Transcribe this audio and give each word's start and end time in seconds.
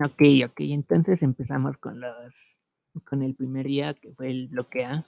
Ok, 0.00 0.22
ok, 0.46 0.60
entonces 0.60 1.22
empezamos 1.22 1.76
con 1.78 2.00
los 2.00 2.60
con 3.04 3.22
el 3.22 3.34
primer 3.34 3.66
día 3.66 3.94
que 3.94 4.12
fue 4.12 4.30
el 4.30 4.48
bloquea. 4.48 5.06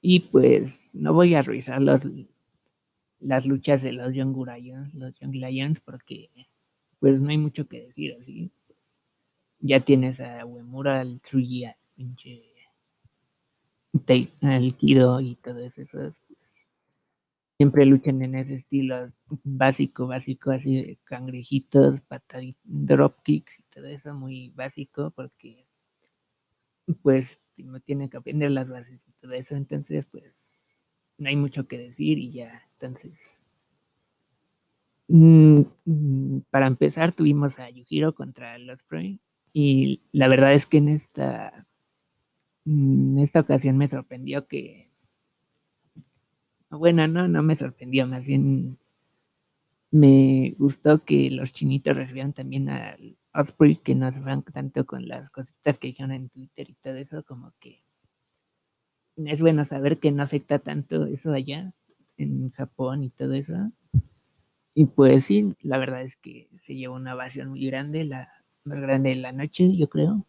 Y 0.00 0.20
pues 0.20 0.80
no 0.92 1.12
voy 1.12 1.34
a 1.34 1.42
revisar 1.42 1.80
los, 1.80 2.02
las 3.20 3.46
luchas 3.46 3.82
de 3.82 3.92
los 3.92 4.12
Young 4.14 4.36
Lions, 4.46 4.94
los 4.94 5.14
Young 5.20 5.34
Lions, 5.34 5.80
porque 5.80 6.30
pues 6.98 7.20
no 7.20 7.30
hay 7.30 7.38
mucho 7.38 7.68
que 7.68 7.86
decir 7.86 8.16
así. 8.20 8.50
Ya 9.60 9.80
tienes 9.80 10.20
a 10.20 10.44
Uemura, 10.44 11.00
al 11.00 11.20
Tsuji, 11.20 11.64
al 11.66 11.76
pinche 11.94 12.42
al 14.42 14.76
Kido 14.76 15.20
y 15.20 15.36
todo 15.36 15.60
eso. 15.60 15.82
Siempre 17.60 17.84
luchan 17.84 18.22
en 18.22 18.36
ese 18.36 18.54
estilo 18.54 19.12
básico, 19.44 20.06
básico, 20.06 20.50
así 20.50 20.82
de 20.82 20.98
cangrejitos, 21.04 22.00
pataditos, 22.00 22.62
dropkicks 22.64 23.58
y 23.58 23.62
todo 23.64 23.84
eso, 23.84 24.14
muy 24.14 24.48
básico, 24.56 25.12
porque 25.14 25.66
pues 27.02 27.38
no 27.58 27.78
tiene 27.80 28.08
que 28.08 28.16
aprender 28.16 28.50
las 28.50 28.66
bases 28.66 29.02
y 29.06 29.12
todo 29.20 29.34
eso, 29.34 29.56
entonces 29.56 30.06
pues 30.06 30.32
no 31.18 31.28
hay 31.28 31.36
mucho 31.36 31.68
que 31.68 31.76
decir 31.76 32.18
y 32.18 32.32
ya, 32.32 32.62
entonces. 32.72 33.38
Mm, 35.08 36.38
para 36.48 36.66
empezar 36.66 37.12
tuvimos 37.12 37.58
a 37.58 37.68
Yujiro 37.68 38.14
contra 38.14 38.56
los 38.56 38.84
Prime 38.84 39.18
y 39.52 40.00
la 40.12 40.28
verdad 40.28 40.54
es 40.54 40.64
que 40.64 40.78
en 40.78 40.88
esta, 40.88 41.66
en 42.64 43.18
esta 43.18 43.40
ocasión 43.40 43.76
me 43.76 43.86
sorprendió 43.86 44.46
que, 44.46 44.89
bueno, 46.70 47.06
no, 47.08 47.28
no 47.28 47.42
me 47.42 47.56
sorprendió, 47.56 48.06
más 48.06 48.26
bien 48.26 48.78
me 49.90 50.54
gustó 50.58 51.04
que 51.04 51.30
los 51.30 51.52
chinitos 51.52 51.96
recibieran 51.96 52.32
también 52.32 52.68
al 52.68 53.16
Osprey 53.34 53.76
que 53.76 53.94
no 53.94 54.10
se 54.12 54.20
fueran 54.20 54.42
tanto 54.42 54.86
con 54.86 55.08
las 55.08 55.30
cositas 55.30 55.78
que 55.78 55.88
dijeron 55.88 56.12
en 56.12 56.28
Twitter 56.28 56.70
y 56.70 56.74
todo 56.74 56.94
eso, 56.94 57.24
como 57.24 57.52
que 57.58 57.82
es 59.16 59.40
bueno 59.40 59.64
saber 59.64 59.98
que 59.98 60.12
no 60.12 60.22
afecta 60.22 60.58
tanto 60.58 61.06
eso 61.06 61.32
allá 61.32 61.72
en 62.16 62.50
Japón 62.52 63.02
y 63.02 63.10
todo 63.10 63.34
eso. 63.34 63.72
Y 64.74 64.86
pues 64.86 65.24
sí, 65.24 65.56
la 65.62 65.78
verdad 65.78 66.02
es 66.02 66.16
que 66.16 66.48
se 66.60 66.74
llevó 66.74 66.94
una 66.94 67.14
ovación 67.14 67.50
muy 67.50 67.66
grande, 67.66 68.04
la 68.04 68.32
más 68.64 68.80
grande 68.80 69.10
de 69.10 69.16
la 69.16 69.32
noche, 69.32 69.76
yo 69.76 69.88
creo. 69.88 70.24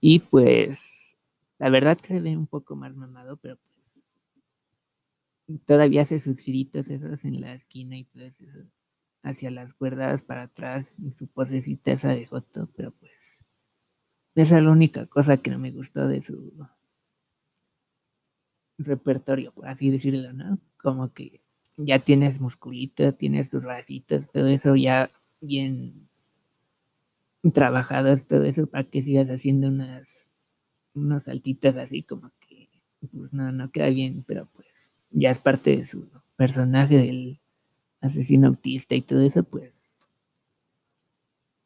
Y 0.00 0.18
pues 0.18 1.16
la 1.58 1.70
verdad 1.70 1.96
que 1.96 2.08
se 2.08 2.20
ve 2.20 2.36
un 2.36 2.46
poco 2.46 2.74
más 2.74 2.94
mamado, 2.96 3.36
pero 3.36 3.56
todavía 5.66 6.02
hace 6.02 6.20
sus 6.20 6.38
giritos 6.40 6.88
esos 6.88 7.24
en 7.24 7.40
la 7.40 7.54
esquina 7.54 7.96
y 7.96 8.04
todo 8.04 8.24
eso 8.24 8.44
hacia 9.22 9.50
las 9.50 9.74
cuerdas 9.74 10.22
para 10.22 10.42
atrás 10.42 10.96
y 10.98 11.12
su 11.12 11.28
posecita 11.28 11.92
esa 11.92 12.10
de 12.10 12.26
Joto, 12.26 12.68
pero 12.76 12.90
pues 12.92 13.40
esa 14.34 14.58
es 14.58 14.64
la 14.64 14.70
única 14.70 15.06
cosa 15.06 15.36
que 15.36 15.50
no 15.50 15.58
me 15.58 15.70
gustó 15.70 16.08
de 16.08 16.22
su 16.22 16.52
repertorio, 18.78 19.52
por 19.52 19.68
así 19.68 19.90
decirlo, 19.90 20.32
¿no? 20.32 20.58
Como 20.82 21.12
que 21.12 21.40
ya 21.76 21.98
tienes 21.98 22.40
musculito, 22.40 23.14
tienes 23.14 23.50
tus 23.50 23.62
racitos, 23.62 24.30
todo 24.30 24.46
eso 24.48 24.74
ya 24.76 25.10
bien 25.40 26.08
trabajados, 27.54 28.24
todo 28.24 28.44
eso 28.44 28.66
para 28.66 28.84
que 28.84 29.02
sigas 29.02 29.28
haciendo 29.28 29.68
unas 29.68 30.28
unos 30.94 31.24
saltitos 31.24 31.76
así 31.76 32.02
como 32.02 32.30
que 32.40 32.68
pues 33.12 33.32
no, 33.32 33.50
no 33.50 33.70
queda 33.70 33.88
bien, 33.88 34.24
pero 34.26 34.46
pues 34.52 34.92
ya 35.12 35.30
es 35.30 35.38
parte 35.38 35.76
de 35.76 35.84
su 35.86 36.08
personaje 36.36 36.96
del 36.98 37.40
asesino 38.00 38.48
autista 38.48 38.94
y 38.94 39.02
todo 39.02 39.20
eso, 39.22 39.44
pues 39.44 39.96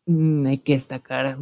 mm, 0.06 0.46
hay 0.46 0.58
que 0.58 0.74
destacar, 0.74 1.38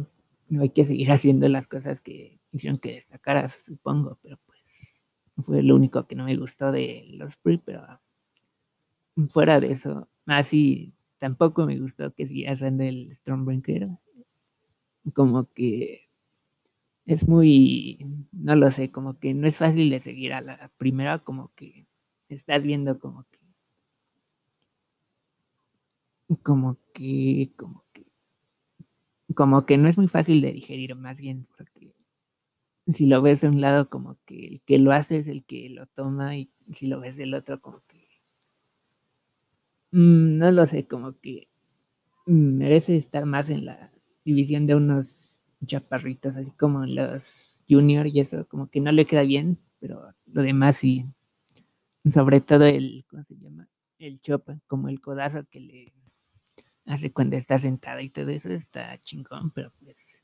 no 0.49 0.61
hay 0.61 0.69
que 0.69 0.85
seguir 0.85 1.11
haciendo 1.11 1.47
las 1.49 1.67
cosas 1.67 2.01
que 2.01 2.39
hicieron 2.51 2.79
que 2.79 2.93
destacaras, 2.93 3.53
supongo, 3.53 4.17
pero 4.21 4.39
pues 4.45 5.03
fue 5.37 5.61
lo 5.63 5.75
único 5.75 6.07
que 6.07 6.15
no 6.15 6.25
me 6.25 6.37
gustó 6.37 6.71
de 6.71 7.05
los 7.11 7.35
pre, 7.37 7.59
pero 7.63 7.99
fuera 9.29 9.59
de 9.59 9.71
eso, 9.71 10.07
así 10.25 10.93
tampoco 11.19 11.65
me 11.65 11.79
gustó 11.79 12.13
que 12.13 12.27
siguiera 12.27 12.55
siendo 12.55 12.83
el 12.83 13.13
Stormbreaker, 13.13 13.89
como 15.13 15.51
que 15.53 16.09
es 17.05 17.27
muy, 17.27 17.99
no 18.31 18.55
lo 18.55 18.71
sé, 18.71 18.91
como 18.91 19.19
que 19.19 19.33
no 19.33 19.47
es 19.47 19.57
fácil 19.57 19.89
de 19.89 19.99
seguir 19.99 20.33
a 20.33 20.41
la 20.41 20.71
primera, 20.77 21.19
como 21.19 21.53
que 21.55 21.87
estás 22.29 22.63
viendo 22.63 22.99
como 22.99 23.25
que 23.31 23.39
como 26.43 26.77
que, 26.93 27.51
como 27.57 27.83
que, 27.93 28.05
como 29.35 29.65
que 29.67 29.77
no 29.77 29.87
es 29.87 29.97
muy 29.97 30.07
fácil 30.07 30.41
de 30.41 30.51
digerir, 30.51 30.95
más 30.95 31.17
bien, 31.17 31.47
porque 31.57 31.93
si 32.93 33.07
lo 33.07 33.21
ves 33.21 33.41
de 33.41 33.49
un 33.49 33.61
lado, 33.61 33.89
como 33.89 34.17
que 34.25 34.47
el 34.47 34.61
que 34.61 34.79
lo 34.79 34.91
hace 34.93 35.17
es 35.19 35.27
el 35.27 35.45
que 35.45 35.69
lo 35.69 35.87
toma, 35.87 36.37
y 36.37 36.51
si 36.73 36.87
lo 36.87 36.99
ves 36.99 37.17
del 37.17 37.33
otro, 37.35 37.61
como 37.61 37.81
que, 37.87 38.07
mm, 39.91 40.37
no 40.37 40.51
lo 40.51 40.65
sé, 40.67 40.87
como 40.87 41.19
que 41.19 41.47
merece 42.25 42.97
estar 42.97 43.25
más 43.25 43.49
en 43.49 43.65
la 43.65 43.91
división 44.25 44.67
de 44.67 44.75
unos 44.75 45.41
chaparritos, 45.65 46.35
así 46.37 46.51
como 46.53 46.85
los 46.87 47.61
junior 47.69 48.07
y 48.07 48.19
eso, 48.21 48.47
como 48.49 48.69
que 48.69 48.81
no 48.81 48.91
le 48.91 49.05
queda 49.05 49.23
bien, 49.23 49.59
pero 49.79 50.13
lo 50.27 50.43
demás 50.43 50.77
sí, 50.77 51.05
sobre 52.13 52.41
todo 52.41 52.65
el, 52.65 53.05
¿cómo 53.09 53.23
se 53.23 53.35
llama? 53.37 53.67
El 53.97 54.21
chop, 54.21 54.49
como 54.67 54.89
el 54.89 55.01
codazo 55.01 55.45
que 55.49 55.59
le 55.59 55.93
hace 56.85 57.11
cuando 57.11 57.35
está 57.35 57.57
sentada 57.59 58.01
y 58.01 58.09
todo 58.09 58.29
eso 58.29 58.49
está 58.49 58.97
chingón, 58.99 59.51
pero 59.51 59.71
pues 59.79 60.21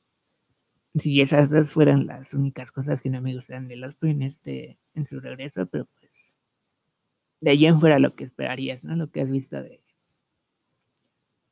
si 0.95 1.21
esas 1.21 1.49
dos 1.49 1.71
fueran 1.71 2.05
las 2.05 2.33
únicas 2.33 2.71
cosas 2.71 3.01
que 3.01 3.09
no 3.09 3.21
me 3.21 3.33
gustan 3.33 3.67
de 3.67 3.77
los 3.77 3.95
en 4.01 4.21
este 4.21 4.77
en 4.93 5.07
su 5.07 5.19
regreso, 5.19 5.65
pero 5.67 5.85
pues 5.85 6.11
de 7.39 7.51
allí 7.51 7.65
en 7.65 7.79
fuera 7.79 7.97
lo 7.97 8.15
que 8.15 8.25
esperarías, 8.25 8.83
¿no? 8.83 8.95
Lo 8.95 9.09
que 9.09 9.21
has 9.21 9.31
visto 9.31 9.61
de 9.61 9.81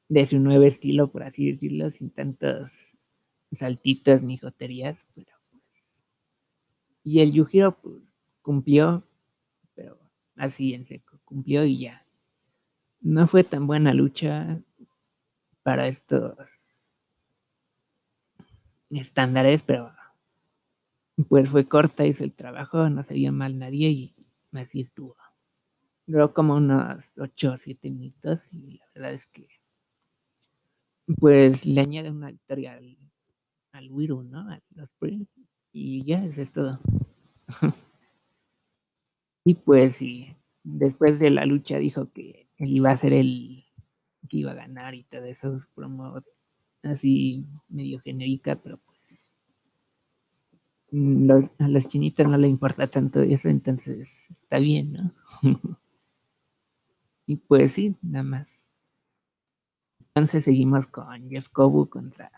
de 0.10 0.26
su 0.26 0.40
nuevo 0.40 0.64
estilo, 0.64 1.12
por 1.12 1.24
así 1.24 1.52
decirlo, 1.52 1.92
sin 1.92 2.10
tantos 2.10 2.98
saltitos 3.52 4.22
ni 4.24 4.38
joterías, 4.38 5.08
pero 5.16 5.32
pues 5.52 5.64
y 7.04 7.22
el 7.22 7.32
Yujiro 7.32 7.80
pues, 7.80 8.04
cumplió, 8.42 9.08
así 10.40 10.74
en 10.74 10.88
seco, 10.88 11.20
cumplió 11.24 11.64
y 11.66 11.80
ya. 11.80 12.06
No 13.02 13.28
fue 13.28 13.44
tan 13.44 13.68
buena 13.68 13.94
lucha, 13.94 14.62
para 15.64 15.88
estos 15.88 16.36
estándares, 18.90 19.62
pero 19.64 19.94
pues 21.28 21.50
fue 21.50 21.68
corta, 21.68 22.06
hizo 22.06 22.24
el 22.24 22.34
trabajo, 22.34 22.90
no 22.90 23.04
se 23.04 23.32
mal 23.32 23.60
nadie 23.60 23.90
y 23.90 24.16
así 24.54 24.82
estuvo. 24.82 25.16
Duró 26.08 26.34
como 26.34 26.56
unos 26.56 27.14
8 27.20 27.54
o 27.54 27.58
7 27.58 27.92
minutos 27.92 28.52
y 28.52 28.78
la 28.80 28.86
verdad 28.96 29.14
es 29.14 29.28
que 29.28 29.48
pues 31.20 31.66
le 31.66 31.82
añade 31.82 32.10
una 32.10 32.32
victoria 32.32 32.74
al, 32.74 32.98
al 33.72 33.92
Wiru, 33.92 34.24
¿no? 34.24 34.50
A 34.50 34.60
los 34.76 34.90
y 35.72 36.04
ya, 36.04 36.24
eso 36.26 36.42
es 36.42 36.52
todo. 36.52 36.80
y 39.44 39.56
pues 39.56 39.96
sí, 39.98 40.36
después 40.64 41.20
de 41.20 41.30
la 41.30 41.46
lucha 41.46 41.78
dijo 41.78 42.12
que 42.12 42.50
él 42.58 42.76
iba 42.76 42.92
a 42.92 42.98
ser 42.98 43.14
el 43.14 43.66
que 44.30 44.38
iba 44.38 44.52
a 44.52 44.56
ganar 44.56 44.96
y 44.96 45.04
todo 45.04 45.24
eso, 45.26 45.58
promo 45.76 46.22
así 46.84 47.46
medio 47.68 48.00
genérica, 48.00 48.56
pero 48.56 48.78
pues 48.78 49.32
mm, 50.92 51.32
a 51.60 51.68
las 51.68 51.90
chinitas 51.90 52.28
no 52.28 52.38
le 52.38 52.48
importa 52.48 52.88
tanto 52.88 53.22
eso, 53.22 53.50
entonces 53.50 54.28
está 54.30 54.60
bien, 54.60 54.94
¿no? 54.94 55.14
y 57.26 57.38
pues 57.38 57.74
sí, 57.74 57.96
nada 58.02 58.24
más. 58.24 58.70
Entonces 60.00 60.44
seguimos 60.44 60.88
con 60.88 61.30
Jeff 61.30 61.50
contra 61.50 62.32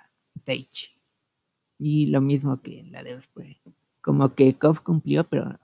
Taichi. 0.44 0.89
Y 1.80 2.07
lo 2.07 2.21
mismo 2.21 2.62
que 2.62 2.83
la 2.83 3.01
de 3.01 3.15
después. 3.15 3.57
Como 4.01 4.36
que 4.36 4.54
Kof 4.54 4.81
cumplió, 4.81 5.24
pero 5.24 5.59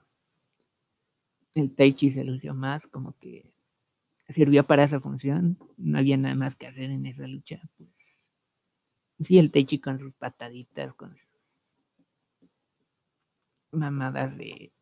el 1.58 1.74
Taichi 1.74 2.10
se 2.10 2.24
lució 2.24 2.54
más, 2.54 2.86
como 2.86 3.16
que 3.18 3.52
sirvió 4.28 4.66
para 4.66 4.84
esa 4.84 5.00
función, 5.00 5.58
no 5.76 5.98
había 5.98 6.16
nada 6.16 6.34
más 6.34 6.56
que 6.56 6.66
hacer 6.66 6.90
en 6.90 7.06
esa 7.06 7.26
lucha, 7.26 7.60
pues 7.76 7.90
sí, 9.20 9.38
el 9.38 9.50
Techi 9.50 9.80
con 9.80 9.98
sus 9.98 10.12
pataditas, 10.14 10.94
con 10.94 11.16
sus 11.16 11.28
mamadas 13.72 14.36
de 14.36 14.72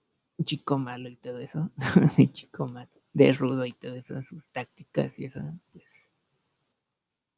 chico 0.45 0.79
malo 0.79 1.09
y 1.09 1.17
todo 1.17 1.39
eso, 1.39 1.71
de 2.17 2.33
chico 2.33 2.67
malo, 2.67 2.91
de 3.13 3.33
rudo 3.33 3.65
y 3.65 3.73
todo 3.73 3.95
eso, 3.95 4.23
sus 4.23 4.45
tácticas 4.53 5.19
y 5.19 5.27
eso, 5.27 5.41
pues 5.73 5.85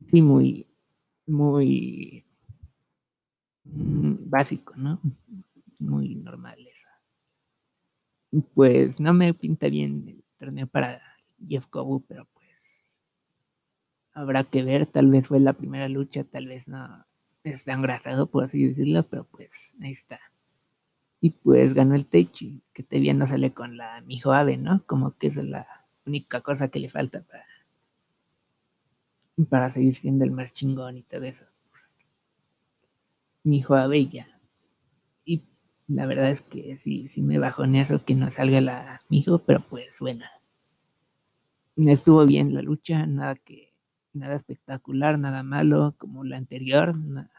sí, 0.07 0.23
muy, 0.23 0.67
muy 1.27 2.25
mm, 3.65 4.29
básico, 4.31 4.75
¿no? 4.77 5.01
Muy 5.79 6.15
normal 6.17 6.59
eso. 6.67 6.78
Pues 8.55 9.01
no 9.01 9.15
me 9.15 9.33
pinta 9.33 9.69
bien 9.69 10.05
el 10.09 10.25
torneo 10.39 10.67
para 10.67 11.01
Jeff 11.47 11.67
Cobu, 11.67 12.05
pero 12.07 12.27
pues 12.35 12.93
habrá 14.13 14.45
que 14.45 14.63
ver, 14.63 14.87
tal 14.87 15.09
vez 15.11 15.27
fue 15.27 15.41
la 15.41 15.55
primera 15.55 15.89
lucha, 15.89 16.25
tal 16.25 16.47
vez 16.47 16.69
no 16.69 17.07
está 17.45 17.73
engrasado, 17.73 18.31
por 18.31 18.45
así 18.45 18.67
decirlo, 18.67 19.09
pero 19.09 19.25
pues 19.25 19.75
ahí 19.81 19.93
está. 19.93 20.21
Y 21.21 21.31
pues 21.31 21.75
ganó 21.75 21.95
el 21.95 22.07
Teichi, 22.07 22.63
que 22.73 22.83
todavía 22.83 23.15
no 23.15 23.27
sale 23.27 23.53
con 23.53 23.77
la 23.77 24.01
Mijo 24.03 24.33
Ave, 24.33 24.57
¿no? 24.57 24.85
Como 24.87 25.17
que 25.17 25.29
esa 25.29 25.41
es 25.41 25.47
la 25.47 25.67
única 26.07 26.41
cosa 26.43 26.69
que 26.69 26.81
le 26.81 26.89
falta 26.89 27.23
para, 27.23 27.45
para 29.49 29.71
seguir 29.71 29.97
siendo 29.97 30.25
el 30.25 30.33
más 30.33 30.53
chingón 30.53 30.99
y 30.99 31.03
todo 31.03 31.23
eso. 31.25 31.45
Mijo 33.45 33.75
Ave 33.75 34.07
ya. 34.07 34.38
La 35.89 36.05
verdad 36.05 36.31
es 36.31 36.43
que 36.43 36.77
sí, 36.77 37.09
sí 37.09 37.23
me 37.23 37.37
en 37.37 37.75
eso 37.75 38.05
que 38.05 38.15
no 38.15 38.31
salga 38.31 38.61
la 38.61 39.01
Mijo, 39.09 39.39
pero 39.39 39.61
pues 39.69 39.99
bueno. 40.01 40.25
Estuvo 41.77 42.27
bien 42.27 42.55
la 42.55 42.61
lucha, 42.61 43.07
nada 43.07 43.37
que 43.37 43.73
nada 44.13 44.35
espectacular, 44.35 45.19
nada 45.19 45.43
malo 45.43 45.95
como 45.97 46.25
la 46.25 46.37
anterior, 46.37 46.95
nada, 46.95 47.31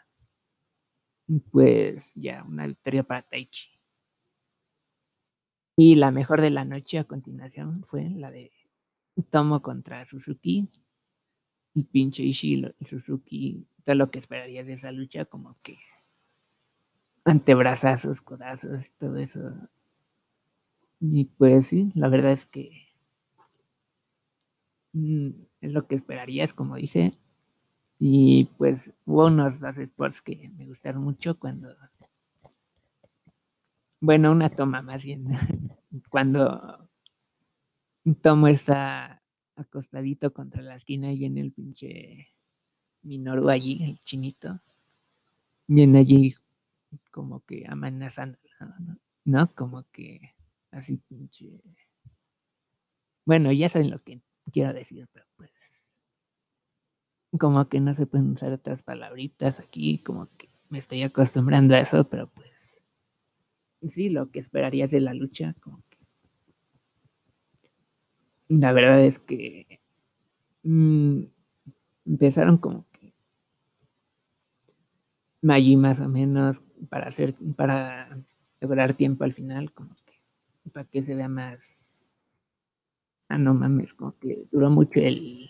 pues 1.52 2.12
ya, 2.16 2.44
una 2.44 2.66
victoria 2.66 3.04
para 3.04 3.22
Taichi. 3.22 3.70
Y 5.78 5.96
la 5.96 6.12
mejor 6.12 6.42
de 6.42 6.50
la 6.50 6.66
noche 6.66 6.98
a 6.98 7.04
continuación 7.04 7.86
fue 7.88 8.10
la 8.10 8.32
de 8.32 8.52
Tomo 9.30 9.62
contra 9.62 10.06
Suzuki. 10.06 10.68
Y 11.76 11.84
pinche 11.84 12.24
Ishii 12.24 12.74
y 12.80 12.86
Suzuki, 12.86 13.68
todo 13.86 13.96
lo 13.96 14.10
que 14.10 14.20
esperaría 14.20 14.64
de 14.64 14.74
esa 14.74 14.92
lucha, 14.92 15.26
como 15.26 15.56
que 15.62 15.78
antebrazazos, 17.30 18.22
codazos, 18.22 18.92
todo 19.00 19.18
eso. 19.18 19.70
Y 21.00 21.26
pues 21.26 21.68
sí, 21.68 21.92
la 21.96 22.10
verdad 22.10 22.32
es 22.34 22.46
que 22.46 22.72
mm, 24.94 25.30
es 25.62 25.74
lo 25.74 25.88
que 25.88 25.96
esperarías, 25.96 26.54
como 26.54 26.76
dije. 26.76 27.14
Y 28.00 28.46
pues 28.58 28.94
hubo 29.06 29.28
unos 29.28 29.60
dos 29.60 29.78
sports 29.78 30.22
que 30.22 30.50
me 30.58 30.66
gustaron 30.66 31.04
mucho 31.04 31.38
cuando. 31.40 31.76
Bueno, 34.02 34.32
una 34.32 34.50
toma 34.50 34.82
más 34.82 35.04
bien. 35.04 35.28
cuando 36.10 36.90
Tomo 38.22 38.48
está 38.48 39.22
acostadito 39.56 40.34
contra 40.34 40.62
la 40.62 40.76
esquina 40.76 41.12
y 41.12 41.20
viene 41.20 41.42
el 41.42 41.52
pinche 41.52 42.30
Minoru 43.04 43.50
allí, 43.50 43.84
el 43.84 44.00
chinito. 44.00 44.62
Viene 45.68 46.00
allí 46.00 46.36
como 47.20 47.42
que 47.42 47.66
amenazando, 47.68 48.38
¿no? 48.62 48.98
¿no? 49.26 49.54
Como 49.54 49.84
que 49.92 50.22
así 50.72 50.96
pinche. 50.96 51.50
Bueno, 53.26 53.52
ya 53.52 53.68
saben 53.68 53.92
lo 53.92 54.02
que 54.02 54.22
quiero 54.54 54.72
decir, 54.72 55.06
pero 55.12 55.26
pues 55.36 55.52
como 57.38 57.68
que 57.68 57.82
no 57.82 57.94
se 57.94 58.08
pueden 58.08 58.32
usar 58.32 58.54
otras 58.54 58.84
palabritas 58.84 59.60
aquí, 59.60 60.02
como 60.02 60.30
que 60.38 60.50
me 60.70 60.80
estoy 60.80 61.04
acostumbrando 61.04 61.76
a 61.76 61.82
eso, 61.82 62.08
pero 62.08 62.30
pues 62.30 62.82
sí, 63.90 64.10
lo 64.10 64.32
que 64.32 64.40
esperarías 64.40 64.90
de 64.90 65.02
la 65.02 65.14
lucha, 65.14 65.58
como 65.60 65.84
que 65.90 65.98
la 68.48 68.72
verdad 68.72 69.04
es 69.04 69.20
que 69.20 69.82
mm, 70.64 71.24
empezaron 72.06 72.58
como 72.60 72.86
allí 75.48 75.76
más 75.78 76.00
o 76.00 76.10
menos 76.10 76.62
para 76.90 77.08
hacer, 77.08 77.36
para 77.56 78.18
lograr 78.62 78.94
tiempo 78.94 79.24
al 79.24 79.32
final, 79.34 79.72
como 79.74 79.96
que 80.06 80.20
para 80.72 80.86
que 80.86 81.04
se 81.04 81.16
vea 81.16 81.30
más, 81.30 82.10
ah 83.30 83.38
no 83.38 83.54
mames, 83.54 83.94
como 83.94 84.18
que 84.20 84.46
duró 84.52 84.70
mucho 84.70 85.00
el 85.00 85.50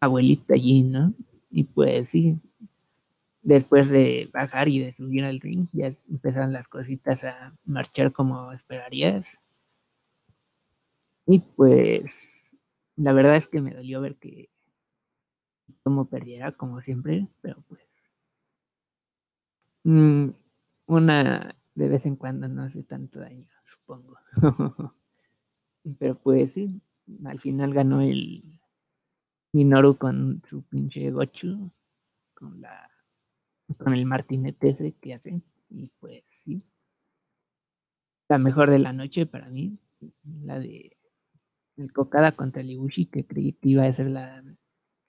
abuelita 0.00 0.54
allí, 0.54 0.82
¿no? 0.84 1.14
Y 1.50 1.64
pues 1.64 2.10
sí, 2.10 2.38
después 3.42 3.88
de 3.90 4.28
bajar 4.32 4.68
y 4.68 4.80
de 4.80 4.92
subir 4.92 5.24
al 5.24 5.40
ring, 5.40 5.66
ya 5.72 5.94
empezaron 6.08 6.52
las 6.52 6.68
cositas 6.68 7.24
a 7.24 7.56
marchar 7.64 8.12
como 8.12 8.52
esperarías. 8.52 9.40
Y 11.26 11.40
pues 11.40 12.56
la 12.96 13.12
verdad 13.12 13.36
es 13.36 13.46
que 13.46 13.60
me 13.60 13.72
dolió 13.72 14.00
ver 14.00 14.16
que 14.16 14.50
como 15.82 16.08
perdiera, 16.08 16.52
como 16.52 16.80
siempre, 16.82 17.28
pero 17.40 17.62
pues 17.68 17.87
mm, 19.88 20.34
una 20.86 21.56
de 21.74 21.88
vez 21.88 22.04
en 22.06 22.16
cuando 22.16 22.48
no 22.48 22.62
hace 22.62 22.82
tanto 22.84 23.20
daño, 23.20 23.46
supongo. 23.64 24.18
pero 25.98 26.18
pues 26.18 26.52
sí, 26.52 26.80
al 27.24 27.40
final 27.40 27.72
ganó 27.72 28.02
el 28.02 28.60
Minoru 29.52 29.96
con 29.96 30.42
su 30.46 30.62
pinche 30.62 31.10
Gochu, 31.10 31.70
con 32.34 32.60
la 32.60 32.90
con 33.78 33.94
el 33.94 34.06
martinete 34.06 34.70
ese 34.70 34.92
que 34.92 35.14
hacen, 35.14 35.42
y 35.70 35.88
pues 36.00 36.24
sí. 36.26 36.62
La 38.28 38.38
mejor 38.38 38.70
de 38.70 38.78
la 38.78 38.92
noche 38.92 39.24
para 39.26 39.48
mí, 39.48 39.78
la 40.42 40.58
de 40.58 40.96
el 41.76 41.92
Cocada 41.92 42.32
contra 42.32 42.60
el 42.60 42.70
Ibushi, 42.70 43.06
que 43.06 43.26
creí 43.26 43.52
que 43.52 43.70
iba 43.70 43.84
a 43.84 43.92
ser 43.92 44.08
la, 44.08 44.42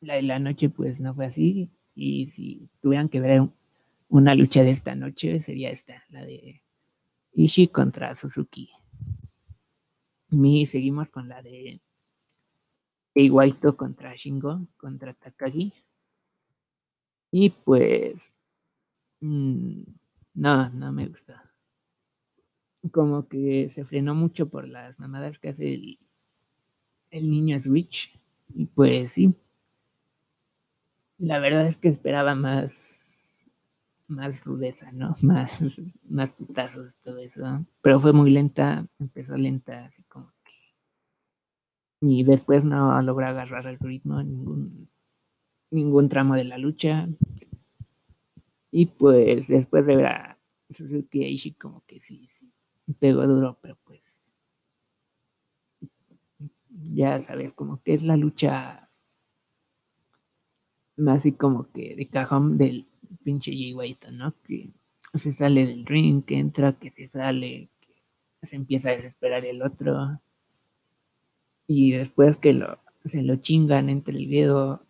la 0.02 0.16
de 0.16 0.22
la 0.22 0.40
noche, 0.40 0.70
pues 0.70 1.00
no 1.00 1.16
fue 1.16 1.26
así. 1.26 1.72
Y 1.96 2.28
si 2.28 2.70
tuvieran 2.82 3.10
que 3.10 3.20
ver 3.20 3.50
una 4.10 4.36
lucha 4.36 4.64
de 4.64 4.72
esta 4.72 4.96
noche, 4.96 5.40
sería 5.40 5.70
esta, 5.70 6.04
la 6.10 6.26
de 6.26 6.62
Ishii 7.34 7.70
contra 7.70 8.16
Suzuki. 8.16 8.70
Y 10.32 10.66
seguimos 10.66 11.10
con 11.10 11.30
la 11.30 11.42
de 11.42 11.82
Waito 13.16 13.76
contra 13.76 14.16
Shingo, 14.16 14.68
contra 14.78 15.14
Takagi. 15.14 15.74
Y 17.32 17.50
pues, 17.50 18.36
mm, 19.22 19.84
no, 20.36 20.70
no 20.70 20.92
me 20.92 21.08
gusta. 21.08 21.44
Como 22.92 23.28
que 23.28 23.70
se 23.70 23.86
frenó 23.86 24.16
mucho 24.16 24.50
por 24.50 24.68
las 24.68 25.00
mamadas 25.00 25.38
que 25.40 25.50
hace 25.50 25.74
el, 25.74 26.00
el 27.12 27.30
niño 27.30 27.60
Switch. 27.60 28.20
Y 28.56 28.66
pues 28.66 29.12
sí, 29.12 29.36
la 31.20 31.40
verdad 31.40 31.68
es 31.68 31.78
que 31.78 31.90
esperaba 31.90 32.34
más, 32.34 32.99
más 34.10 34.44
rudeza, 34.44 34.92
¿no? 34.92 35.16
Más, 35.22 35.62
más 36.10 36.34
putazos, 36.34 36.98
todo 36.98 37.20
eso. 37.20 37.66
Pero 37.82 38.00
fue 38.00 38.14
muy 38.14 38.32
lenta, 38.32 38.86
empezó 39.00 39.38
lenta, 39.38 39.86
así 39.86 40.04
como 40.04 40.32
y 42.02 42.24
después 42.24 42.64
no 42.64 43.02
logra 43.02 43.30
agarrar 43.30 43.68
el 43.68 43.78
ritmo 43.78 44.22
en 44.22 44.32
ningún, 44.32 44.90
ningún 45.72 46.10
tramo 46.10 46.36
de 46.36 46.46
la 46.46 46.58
lucha. 46.58 47.10
Y 48.72 48.86
pues 48.86 49.48
después 49.48 49.86
de 49.86 49.96
ver 49.96 50.06
a 50.06 50.40
Suzuki 50.70 51.24
Aishi 51.24 51.54
como 51.54 51.84
que 51.86 52.00
sí, 52.00 52.28
sí, 52.30 52.52
pegó 53.00 53.28
duro, 53.28 53.58
pero 53.62 53.78
pues 53.84 54.34
ya 56.70 57.22
sabes, 57.22 57.52
como 57.54 57.82
que 57.82 57.96
es 57.96 58.04
la 58.04 58.16
lucha 58.16 58.90
más 60.96 61.20
así 61.20 61.32
como 61.32 61.72
que 61.72 61.96
de 61.96 62.08
cajón 62.08 62.58
del 62.58 62.88
pinche 63.24 63.52
Jay 63.52 63.74
White, 63.74 64.12
¿no? 64.12 64.34
Que 64.46 64.72
se 65.16 65.34
sale 65.34 65.66
del 65.66 65.86
ring, 65.86 66.24
que 66.24 66.38
entra, 66.38 66.74
que 66.74 66.92
se 66.92 67.08
sale, 67.08 67.70
que 67.82 68.48
se 68.48 68.56
empieza 68.56 68.90
a 68.90 68.96
desesperar 68.96 69.46
el 69.46 69.62
otro 69.62 70.20
y 71.72 71.92
después 71.92 72.38
que 72.38 72.52
lo, 72.54 72.80
se 73.06 73.22
lo 73.22 73.36
chingan 73.36 73.90
entre 73.90 74.18
el 74.18 74.28
dedo, 74.28 74.82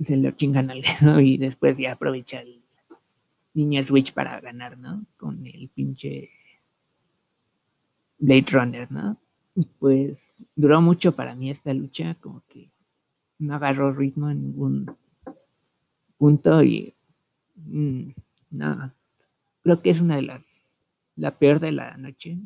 se 0.00 0.16
lo 0.16 0.32
chingan 0.32 0.68
al 0.68 0.82
dedo 0.82 1.20
y 1.20 1.36
después 1.36 1.78
ya 1.78 1.92
aprovecha 1.92 2.40
el 2.40 2.64
niño 3.54 3.84
Switch 3.84 4.12
para 4.12 4.40
ganar, 4.40 4.76
¿no? 4.76 5.06
Con 5.16 5.46
el 5.46 5.68
pinche 5.68 6.30
Blade 8.18 8.46
Runner, 8.50 8.90
¿no? 8.90 9.18
Pues 9.78 10.44
duró 10.56 10.80
mucho 10.80 11.14
para 11.14 11.36
mí 11.36 11.48
esta 11.48 11.72
lucha, 11.74 12.16
como 12.16 12.42
que 12.48 12.72
no 13.38 13.54
agarró 13.54 13.92
ritmo 13.92 14.30
en 14.30 14.42
ningún 14.42 14.96
punto 16.18 16.60
y 16.64 16.92
mm, 17.66 18.12
no, 18.50 18.92
creo 19.62 19.82
que 19.82 19.90
es 19.90 20.00
una 20.00 20.16
de 20.16 20.22
las, 20.22 20.42
la 21.16 21.38
peor 21.38 21.60
de 21.60 21.72
la 21.72 21.96
noche, 21.96 22.38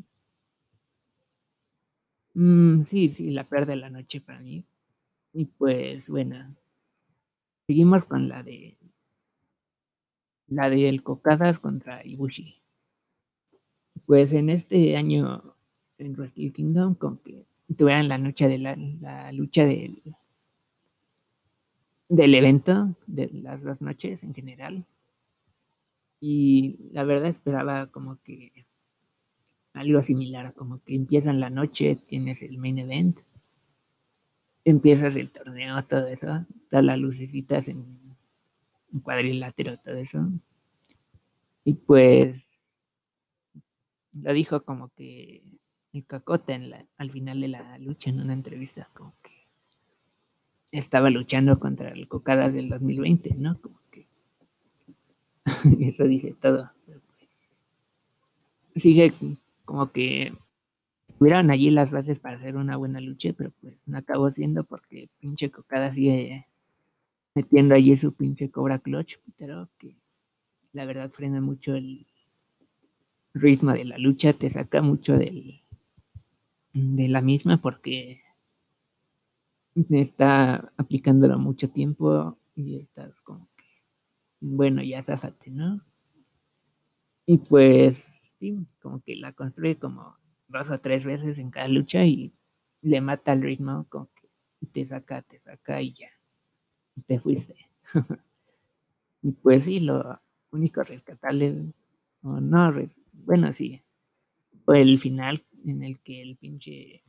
Mm, 2.35 2.85
sí, 2.85 3.11
sí, 3.11 3.31
la 3.31 3.45
peor 3.49 3.67
de 3.67 3.77
la 3.77 3.91
noche 3.91 4.21
para 4.21 4.41
mí. 4.41 4.65
Y 5.33 5.47
pues, 5.47 6.09
bueno, 6.09 6.57
seguimos 7.67 8.05
con 8.07 8.29
la 8.29 8.43
de 8.43 8.79
la 10.47 10.71
de 10.71 10.89
el 10.89 11.03
Cocadas 11.03 11.59
contra 11.59 12.05
Ibushi. 12.05 12.63
Pues 14.07 14.33
en 14.33 14.51
este 14.51 14.97
año 14.97 15.55
en 15.99 16.13
Wrestle 16.15 16.53
Kingdom, 16.53 16.95
con 16.95 17.19
que 17.19 17.47
tuvieran 17.77 18.09
la 18.09 18.19
noche 18.19 18.49
de 18.49 18.59
la, 18.59 18.77
la 18.77 19.33
lucha 19.33 19.65
del, 19.65 20.03
del 22.09 22.35
evento, 22.35 22.95
de 23.07 23.31
las 23.33 23.63
dos 23.63 23.81
noches 23.81 24.23
en 24.23 24.35
general. 24.35 24.85
Y 26.27 26.79
la 26.93 27.05
verdad 27.05 27.29
esperaba 27.29 27.89
como 27.89 28.17
que 28.23 28.65
algo 29.75 30.03
similar, 30.03 30.55
como 30.55 30.83
que 30.83 30.95
empiezan 30.95 31.39
la 31.39 31.51
noche, 31.51 31.97
tienes 31.97 32.41
el 32.41 32.57
main 32.57 32.79
event, 32.79 33.21
empiezas 34.65 35.17
el 35.17 35.31
torneo, 35.31 35.85
todo 35.85 36.07
eso, 36.07 36.47
todas 36.71 36.83
las 36.83 36.99
lucecitas 36.99 37.69
en, 37.69 37.85
en 38.91 39.01
cuadrilátero, 39.01 39.77
todo 39.77 39.97
eso. 39.97 40.27
Y 41.63 41.75
pues 41.75 42.75
lo 44.15 44.33
dijo 44.33 44.65
como 44.65 44.95
que 44.95 45.43
el 45.93 46.07
cacota 46.07 46.55
en 46.55 46.71
la, 46.71 46.87
al 46.97 47.11
final 47.11 47.43
de 47.43 47.49
la 47.49 47.77
lucha 47.77 48.09
en 48.09 48.21
una 48.23 48.33
entrevista, 48.33 48.89
como 48.95 49.13
que 49.23 49.47
estaba 50.73 51.11
luchando 51.11 51.61
contra 51.61 51.91
el 51.91 52.09
Cocadas 52.09 52.55
del 52.55 52.71
2020, 52.71 53.35
¿no? 53.35 53.61
Como 53.61 53.84
eso 55.81 56.05
dice 56.05 56.35
todo. 56.41 56.71
Pues, 56.87 57.01
sigue 58.77 59.13
como 59.65 59.93
que 59.93 60.33
estuvieron 61.09 61.51
allí 61.51 61.71
las 61.71 61.91
bases 61.91 62.19
para 62.19 62.37
hacer 62.37 62.57
una 62.57 62.77
buena 62.77 63.01
lucha, 63.01 63.33
pero 63.37 63.53
pues 63.61 63.75
no 63.87 63.99
acabó 63.99 64.31
siendo 64.31 64.65
porque 64.65 65.09
pinche 65.21 65.51
Cocada 65.51 65.93
sigue 65.93 66.47
metiendo 67.35 67.75
allí 67.75 67.97
su 67.97 68.13
pinche 68.15 68.51
Cobra 68.51 68.79
Clutch, 68.79 69.19
pero 69.39 69.69
que 69.79 69.97
la 70.73 70.85
verdad 70.85 71.11
frena 71.13 71.41
mucho 71.41 71.75
el 71.75 72.07
ritmo 73.33 73.73
de 73.73 73.85
la 73.85 73.99
lucha, 73.99 74.33
te 74.33 74.51
saca 74.51 74.83
mucho 74.83 75.17
del, 75.17 75.61
de 76.73 77.09
la 77.09 77.21
misma 77.21 77.61
porque 77.61 78.23
está 79.91 80.73
aplicándolo 80.77 81.39
mucho 81.39 81.71
tiempo 81.71 82.39
y 82.55 82.77
estás 82.77 83.21
como 83.23 83.49
que, 83.54 83.54
bueno, 84.45 84.83
ya 84.83 85.03
zafate, 85.03 85.51
¿no? 85.51 85.81
Y 87.27 87.39
pues, 87.39 88.21
sí, 88.39 88.59
como 88.81 89.01
que 89.01 89.17
la 89.17 89.33
construye 89.33 89.79
como 89.79 90.17
dos 90.49 90.71
o 90.71 90.79
tres 90.79 91.05
veces 91.05 91.39
en 91.39 91.51
cada 91.51 91.69
lucha 91.69 92.05
y 92.05 92.35
le 92.83 93.01
mata 93.01 93.33
el 93.33 93.43
ritmo, 93.43 93.87
como 93.89 94.11
que 94.15 94.29
te 94.73 94.85
saca, 94.85 95.23
te 95.23 95.41
saca 95.41 95.81
y 95.81 95.95
ya, 95.95 96.11
te 97.07 97.19
fuiste. 97.19 97.55
y 99.23 99.33
pues 99.33 99.65
sí, 99.65 99.81
lo 99.81 100.21
único 100.51 100.83
rescatable, 100.83 101.73
o 102.23 102.41
no, 102.41 102.73
bueno, 103.13 103.55
sí, 103.55 103.83
fue 104.67 104.83
el 104.83 104.99
final 104.99 105.43
en 105.65 105.83
el 105.83 106.01
que 106.01 106.21
el 106.21 106.37
pinche 106.37 107.03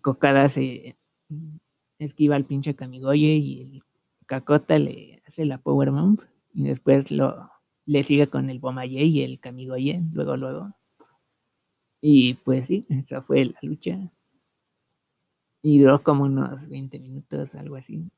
Cocada 0.00 0.48
se 0.48 0.96
esquiva 1.98 2.36
al 2.36 2.44
pinche 2.44 2.74
Kamigoye 2.74 3.34
y 3.36 3.62
el 3.62 3.82
Cacota 4.30 4.78
le 4.78 5.20
hace 5.26 5.44
la 5.44 5.58
Power 5.58 5.90
Bomb 5.90 6.20
y 6.54 6.68
después 6.68 7.10
lo 7.10 7.50
le 7.84 8.04
sigue 8.04 8.28
con 8.28 8.48
el 8.48 8.60
Bomaye 8.60 9.02
y 9.02 9.24
el 9.24 9.40
Kamigoye, 9.40 10.04
luego, 10.12 10.36
luego. 10.36 10.72
Y 12.00 12.34
pues 12.34 12.68
sí, 12.68 12.86
esa 12.88 13.22
fue 13.22 13.46
la 13.46 13.58
lucha. 13.60 13.98
Y 15.62 15.80
duró 15.80 16.04
como 16.04 16.26
unos 16.26 16.68
20 16.68 17.00
minutos, 17.00 17.56
algo 17.56 17.74
así. 17.74 18.08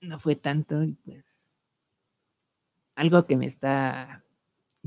No 0.00 0.18
fue 0.18 0.34
tanto 0.34 0.82
y 0.82 0.94
pues 0.94 1.46
algo 2.96 3.24
que 3.26 3.36
me 3.36 3.46
está, 3.46 4.24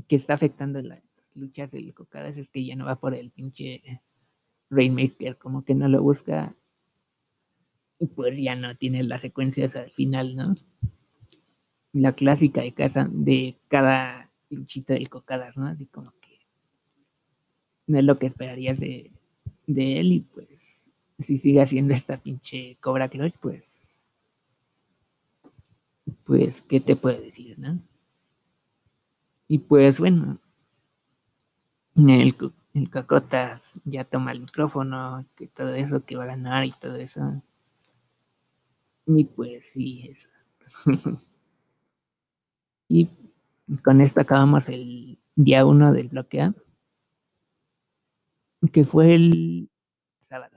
que 0.06 0.16
está 0.16 0.34
afectando 0.34 0.82
las 0.82 1.02
luchas 1.32 1.70
del 1.70 1.94
Cocadas 1.94 2.36
es 2.36 2.50
que 2.50 2.66
ya 2.66 2.76
no 2.76 2.84
va 2.84 2.96
por 2.96 3.14
el 3.14 3.30
pinche 3.30 4.02
Rainmaker, 4.68 5.38
como 5.38 5.64
que 5.64 5.74
no 5.74 5.88
lo 5.88 6.02
busca 6.02 6.54
y 7.98 8.06
pues 8.06 8.36
ya 8.38 8.54
no 8.56 8.76
tiene 8.76 9.02
las 9.02 9.22
secuencias 9.22 9.76
al 9.76 9.90
final, 9.90 10.36
¿no? 10.36 10.54
La 11.92 12.12
clásica 12.12 12.60
de 12.60 12.72
casa 12.72 13.08
de 13.10 13.56
cada 13.68 14.30
luchita 14.50 14.94
del 14.94 15.08
Cocadas, 15.08 15.56
¿no? 15.56 15.66
Así 15.66 15.86
como 15.86 16.12
que 16.20 16.40
no 17.86 17.98
es 17.98 18.04
lo 18.04 18.18
que 18.18 18.26
esperarías 18.26 18.78
de, 18.78 19.10
de 19.66 20.00
él 20.00 20.12
y 20.12 20.20
pues 20.20 20.88
si 21.18 21.38
sigue 21.38 21.62
haciendo 21.62 21.94
esta 21.94 22.18
pinche 22.18 22.76
Cobra 22.80 23.08
Clutch, 23.08 23.34
pues 23.40 23.76
pues 26.24 26.60
qué 26.62 26.80
te 26.80 26.96
puedo 26.96 27.20
decir, 27.20 27.58
¿no? 27.58 27.78
Y 29.48 29.60
pues 29.60 29.98
bueno, 30.00 30.40
el, 31.96 32.34
el 32.74 32.90
Cacotas 32.90 33.72
ya 33.84 34.04
toma 34.04 34.32
el 34.32 34.40
micrófono, 34.40 35.24
que 35.36 35.46
todo 35.46 35.74
eso, 35.74 36.04
que 36.04 36.16
va 36.16 36.24
a 36.24 36.28
ganar 36.28 36.64
y 36.64 36.72
todo 36.72 36.96
eso. 36.96 37.42
Y 39.06 39.24
pues 39.24 39.70
sí, 39.70 40.08
eso. 40.10 40.28
y 42.88 43.08
con 43.84 44.00
esto 44.00 44.20
acabamos 44.20 44.68
el 44.68 45.18
día 45.36 45.64
uno 45.64 45.92
del 45.92 46.08
bloque 46.08 46.40
A, 46.42 46.54
que 48.72 48.84
fue 48.84 49.14
el 49.14 49.70
sábado. 50.28 50.56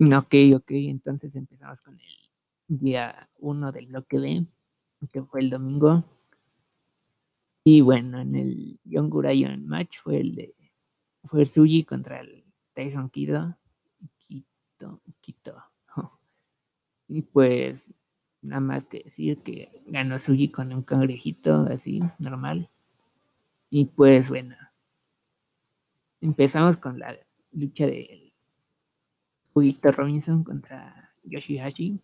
Ok, 0.00 0.34
ok, 0.56 0.70
entonces 0.70 1.34
empezamos 1.34 1.80
con 1.82 1.98
el 1.98 2.16
día 2.68 3.28
uno 3.38 3.72
del 3.72 3.86
bloque 3.86 4.18
B, 4.18 4.46
que 5.12 5.22
fue 5.22 5.40
el 5.40 5.50
domingo. 5.50 6.04
Y 7.64 7.80
bueno, 7.82 8.18
en 8.20 8.34
el 8.34 8.80
Young 8.84 9.10
Gurayon 9.10 9.66
match 9.66 9.98
fue 9.98 10.20
el 10.20 10.34
de 10.34 10.54
fue 11.24 11.44
Suji 11.44 11.84
contra 11.84 12.20
el 12.20 12.44
Tyson 12.74 13.10
Kido. 13.10 13.57
Quito, 14.78 15.00
Quito. 15.20 15.64
Y 17.08 17.22
pues 17.22 17.90
nada 18.42 18.60
más 18.60 18.84
que 18.84 19.02
decir 19.04 19.38
que 19.38 19.82
ganó 19.86 20.18
Suji 20.18 20.50
con 20.50 20.72
un 20.72 20.82
cangrejito 20.82 21.62
así, 21.70 22.02
normal. 22.18 22.68
Y 23.70 23.86
pues 23.86 24.28
bueno, 24.28 24.56
empezamos 26.20 26.76
con 26.76 26.98
la 26.98 27.16
lucha 27.52 27.86
de 27.86 28.32
Juguito 29.54 29.90
Robinson 29.90 30.44
contra 30.44 31.12
Yoshihashi. 31.24 31.98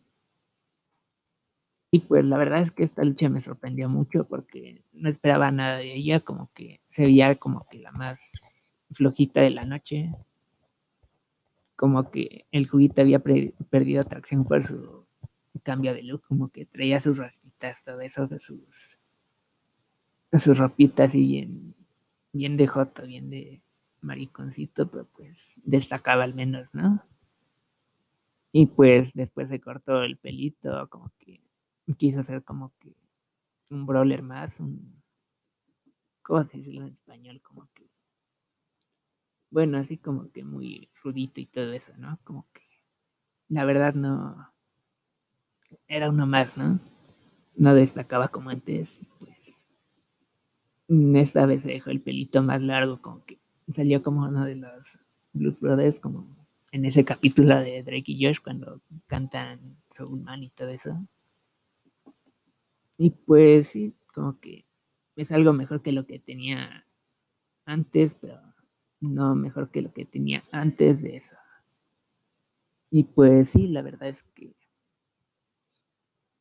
Y 1.91 2.01
pues 2.01 2.25
la 2.25 2.39
verdad 2.39 2.63
es 2.63 2.73
que 2.73 2.83
esta 2.83 3.05
lucha 3.05 3.29
me 3.29 3.41
sorprendió 3.41 3.89
mucho 3.89 4.27
porque 4.27 4.83
no 4.93 5.09
esperaba 5.09 5.51
nada 5.53 5.77
de 5.77 5.95
ella, 5.95 6.21
como 6.21 6.51
que 6.55 6.81
se 6.91 7.05
veía 7.05 7.37
como 7.37 7.69
que 7.71 7.79
la 7.79 7.93
más 7.93 8.73
flojita 8.91 9.43
de 9.43 9.51
la 9.51 9.65
noche. 9.65 10.11
Como 11.85 12.11
que 12.11 12.47
el 12.51 12.67
juguito 12.67 13.03
había 13.03 13.19
perdido 13.19 14.01
atracción 14.01 14.47
por 14.47 14.65
su 14.65 15.05
cambio 15.63 15.93
de 15.93 16.03
look, 16.03 16.23
como 16.27 16.49
que 16.49 16.65
traía 16.65 16.99
sus 16.99 17.19
rastitas, 17.19 17.85
todo 17.85 18.01
eso 18.01 18.27
sus, 18.39 18.99
sus 20.33 20.57
ropitas 20.57 21.11
así 21.11 21.75
bien, 22.33 22.57
de 22.57 22.67
joto, 22.67 23.03
bien 23.07 23.29
de 23.29 23.61
mariconcito, 24.01 24.91
pero 24.91 25.05
pues 25.13 25.61
destacaba 25.63 26.25
al 26.25 26.33
menos, 26.33 26.75
¿no? 26.75 27.05
Y 28.51 28.65
pues 28.65 29.13
después 29.13 29.51
se 29.51 29.61
cortó 29.61 30.05
el 30.05 30.17
pelito, 30.17 30.89
como 30.89 31.13
que 31.19 31.43
quiso 31.99 32.21
hacer 32.21 32.43
como 32.45 32.73
que 32.79 32.95
un 33.69 33.85
brawler 33.85 34.23
más, 34.23 34.59
un, 34.59 35.03
¿cómo 36.23 36.45
se 36.45 36.57
en 36.57 36.85
español? 36.85 37.43
Como 37.43 37.69
que, 37.75 37.84
bueno, 39.55 39.79
así 39.79 39.97
como 39.97 40.33
que 40.33 40.43
muy 40.43 40.89
rudito 41.01 41.41
y 41.41 41.47
todo 41.47 41.73
eso, 41.73 41.93
¿no? 41.97 42.19
Como 42.25 42.45
que 42.53 42.63
la 43.49 43.65
verdad 43.65 43.95
no, 43.95 44.53
era 45.87 46.11
uno 46.11 46.27
más, 46.27 46.57
¿no? 46.57 46.81
No 47.55 47.73
destacaba 47.73 48.27
como 48.29 48.51
antes, 48.51 48.99
pues 49.21 49.39
esta 50.89 51.47
vez 51.47 51.63
se 51.63 51.69
dejó 51.69 51.91
el 51.91 52.01
pelito 52.01 52.43
más 52.43 52.63
largo, 52.63 53.01
como 53.01 53.25
que 53.25 53.39
salió 53.73 54.03
como 54.03 54.27
uno 54.27 54.45
de 54.45 54.57
los 54.57 54.99
Blues 55.33 55.61
Brothers, 55.61 56.01
como 56.01 56.27
en 56.73 56.85
ese 56.85 57.05
capítulo 57.05 57.57
de 57.61 57.85
Drake 57.85 58.11
y 58.11 58.27
Josh 58.27 58.41
cuando 58.43 58.81
cantan 59.07 59.77
Soulman 59.95 60.43
y 60.43 60.51
todo 60.51 60.71
eso. 60.71 61.01
Y 62.99 63.11
pues 63.11 63.69
sí, 63.69 63.95
como 64.13 64.41
que 64.41 64.65
es 65.15 65.31
algo 65.31 65.53
mejor 65.53 65.81
que 65.81 65.93
lo 65.93 66.09
que 66.09 66.19
tenía 66.19 66.85
antes, 67.67 68.17
pero 68.17 68.54
no 69.13 69.35
mejor 69.35 69.71
que 69.71 69.83
lo 69.83 69.93
que 69.93 70.05
tenía 70.05 70.43
antes 70.53 71.03
de 71.03 71.17
eso. 71.17 71.37
Y 72.91 73.05
pues 73.05 73.51
sí, 73.51 73.69
la 73.69 73.83
verdad 73.83 74.09
es 74.09 74.23
que 74.23 74.55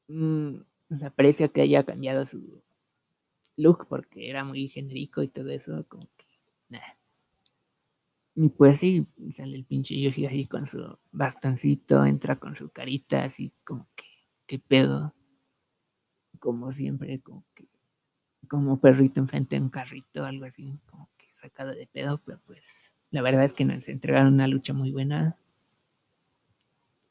mmm, 0.08 0.62
se 0.98 1.05
aprecia 1.05 1.48
que 1.50 1.62
haya 1.62 1.84
cambiado 1.84 2.25
su 2.25 2.62
look 3.58 3.88
porque 3.89 4.29
era 4.29 4.43
muy 4.43 4.67
genérico 4.67 5.24
y 5.24 5.27
todo 5.29 5.50
eso, 5.50 5.86
como 5.88 6.08
que 6.17 6.25
Y 8.36 8.50
pues 8.50 8.79
sí, 8.79 9.08
sale 9.36 9.55
el 9.55 9.65
pinche 9.65 10.00
Yoshi 10.00 10.25
ahí 10.25 10.46
con 10.48 10.65
su 10.65 10.98
bastoncito, 11.12 12.03
entra 12.05 12.39
con 12.39 12.55
su 12.55 12.70
carita 12.70 13.24
así 13.24 13.53
como 13.63 13.88
que, 13.96 14.05
¿qué 14.48 14.58
pedo? 14.60 15.13
como 16.39 16.74
siempre, 16.74 17.22
como 17.22 17.46
que 17.55 17.67
como 18.50 18.79
perrito 18.79 19.22
enfrente 19.22 19.55
de 19.55 19.62
un 19.62 19.70
carrito, 19.70 20.25
algo 20.25 20.46
así, 20.46 20.79
como 20.89 21.10
que 21.43 21.50
sacado 21.50 21.75
de 21.75 21.88
pedo, 21.88 22.21
pero 22.25 22.39
pues 22.45 22.62
la 23.12 23.21
verdad 23.21 23.45
es 23.45 23.53
que 23.53 23.65
nos 23.65 23.88
entregaron 23.89 24.33
una 24.33 24.47
lucha 24.47 24.73
muy 24.73 24.91
buena. 24.91 25.38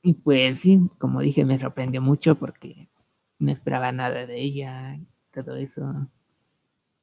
Y 0.03 0.15
pues 0.15 0.61
sí, 0.61 0.81
como 0.99 1.21
dije, 1.21 1.45
me 1.45 1.59
sorprendió 1.59 2.03
mucho 2.03 2.37
porque 2.37 2.89
no 3.39 3.53
esperaba 3.53 3.93
nada 3.93 4.27
de 4.27 4.41
ella, 4.41 4.99
todo 5.31 5.57
eso. 5.57 6.09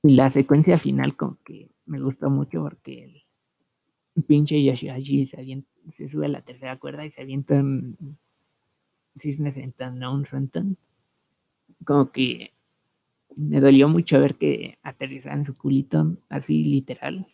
Y 0.04 0.16
la 0.16 0.30
secuencia 0.30 0.78
final 0.78 1.16
como 1.16 1.38
que 1.44 1.70
me 1.86 2.02
gustó 2.02 2.30
mucho 2.30 2.62
porque 2.62 3.26
pinche 4.28 4.62
Yoshihashi 4.64 5.28
se, 5.28 5.64
se 5.90 6.10
sube 6.10 6.26
a 6.26 6.30
la 6.30 6.42
tercera 6.42 6.78
cuerda 6.78 7.06
y 7.06 7.12
se 7.12 7.22
avientan 7.22 7.98
cisnes 9.18 9.58
en 9.58 9.74
un 10.04 10.26
Fenton. 10.26 10.78
Como 11.86 12.12
que 12.12 12.54
me 13.40 13.62
dolió 13.62 13.88
mucho 13.88 14.20
ver 14.20 14.36
que 14.36 14.78
aterrizaban 14.84 15.46
su 15.46 15.56
culito 15.56 16.18
así 16.28 16.66
literal. 16.66 17.26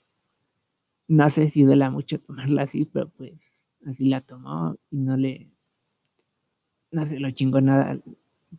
No 1.07 1.29
sé 1.31 1.50
si 1.50 1.63
duela 1.63 1.89
mucho 1.89 2.19
tomarla 2.19 2.63
así, 2.63 2.85
pero 2.85 3.09
pues 3.09 3.67
así 3.88 4.05
la 4.05 4.21
tomó 4.21 4.77
y 4.91 4.97
no 4.97 5.17
le, 5.17 5.50
no 6.91 7.05
se 7.05 7.19
lo 7.19 7.31
chingó 7.31 7.59
nada, 7.59 8.00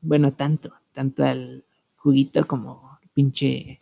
bueno, 0.00 0.33
tanto, 0.33 0.73
tanto 0.93 1.25
al 1.25 1.65
juguito 1.97 2.47
como 2.47 2.99
pinche 3.15 3.79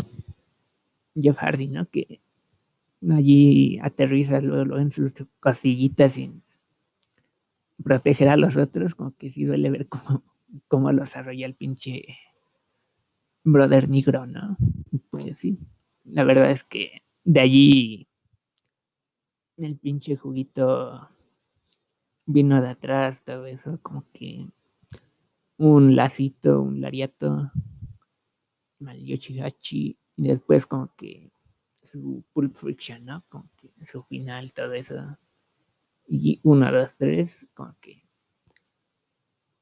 Jeff 1.14 1.38
Hardy, 1.38 1.68
¿no? 1.68 1.88
Que 1.88 2.20
allí 3.10 3.78
aterriza 3.82 4.40
luego, 4.40 4.78
en 4.78 4.92
sus 4.92 5.14
cosillitas 5.40 6.12
sin 6.12 6.42
proteger 7.82 8.28
a 8.28 8.36
los 8.36 8.56
otros, 8.58 8.94
como 8.94 9.16
que 9.16 9.30
sí 9.30 9.44
duele 9.44 9.70
ver 9.70 9.88
cómo, 9.88 10.22
cómo 10.68 10.92
lo 10.92 11.00
desarrolla 11.00 11.46
el 11.46 11.54
pinche 11.54 12.18
brother 13.44 13.88
negro, 13.88 14.26
¿no? 14.26 14.56
Pues 15.10 15.38
sí, 15.38 15.58
la 16.04 16.24
verdad 16.24 16.50
es 16.50 16.64
que 16.64 17.02
de 17.24 17.40
allí 17.40 18.08
el 19.56 19.78
pinche 19.78 20.16
juguito 20.16 21.08
vino 22.26 22.60
de 22.60 22.68
atrás, 22.68 23.22
todo 23.24 23.46
eso, 23.46 23.78
como 23.82 24.04
que 24.12 24.46
un 25.58 25.94
lacito, 25.94 26.60
un 26.62 26.80
lariato, 26.80 27.52
mal 28.80 29.02
Yoshihachi, 29.04 29.98
y 30.16 30.28
después 30.28 30.66
como 30.66 30.94
que 30.96 31.32
su 31.82 32.24
Pulp 32.32 32.54
Friction, 32.56 33.04
¿no? 33.04 33.24
Como 33.28 33.50
que 33.56 33.86
su 33.86 34.02
final, 34.02 34.52
todo 34.52 34.72
eso. 34.72 35.18
Y 36.06 36.40
uno, 36.42 36.70
dos, 36.72 36.96
tres, 36.96 37.46
como 37.54 37.76
que 37.80 38.02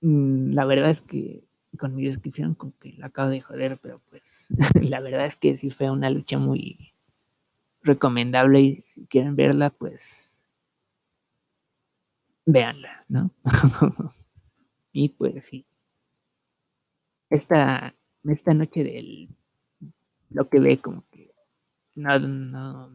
mm, 0.01 0.53
la 0.53 0.65
verdad 0.65 0.91
es 0.91 1.01
que 1.01 1.45
con 1.79 1.95
mi 1.95 2.07
descripción 2.07 2.55
como 2.55 2.73
que 2.79 2.93
la 2.95 3.07
acabo 3.07 3.31
de 3.31 3.41
joder, 3.41 3.79
pero 3.79 4.01
pues 4.11 4.47
la 4.81 5.01
verdad 5.01 5.27
es 5.27 5.37
que 5.37 5.57
sí 5.57 5.71
fue 5.71 5.91
una 5.91 6.11
lucha 6.11 6.39
muy 6.39 6.93
recomendable 7.83 8.61
y 8.61 8.83
si 8.83 9.07
quieren 9.07 9.37
verla, 9.37 9.71
pues 9.71 10.45
véanla, 12.45 13.05
¿no? 13.09 13.31
y 14.93 15.11
pues 15.11 15.45
sí. 15.45 15.67
Esta, 17.31 17.95
esta 18.25 18.53
noche 18.53 18.85
del 18.85 19.29
lo 20.29 20.49
que 20.49 20.61
ve 20.61 20.79
como 20.79 21.05
que 21.11 21.35
no, 21.95 22.19
no, 22.19 22.89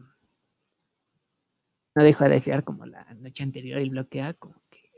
no 1.94 2.04
dejó 2.04 2.24
de 2.24 2.30
desear 2.30 2.64
como 2.64 2.86
la 2.86 3.04
noche 3.14 3.42
anterior 3.42 3.78
el 3.78 3.90
bloquea, 3.90 4.34
como 4.34 4.60
que 4.70 4.90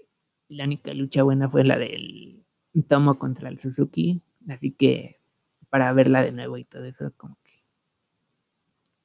la 0.49 0.65
única 0.65 0.93
lucha 0.95 1.23
buena 1.23 1.49
fue 1.49 1.65
la 1.65 1.79
del 1.79 2.45
tomo 2.89 3.19
contra 3.19 3.49
el 3.49 3.59
Suzuki, 3.59 4.23
así 4.49 4.71
que 4.71 5.21
para 5.69 5.93
verla 5.93 6.23
de 6.23 6.33
nuevo 6.33 6.57
y 6.59 6.65
todo 6.65 6.85
eso, 6.85 7.13
como 7.17 7.39
que 7.43 7.63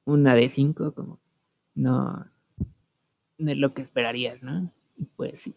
una 0.04 0.34
de 0.34 0.48
cinco, 0.48 0.92
como 0.94 1.20
no, 1.74 2.26
no 3.38 3.50
es 3.50 3.58
lo 3.58 3.74
que 3.74 3.82
esperarías, 3.82 4.42
¿no? 4.42 4.72
Y 4.96 5.04
pues 5.04 5.40
sí. 5.40 5.54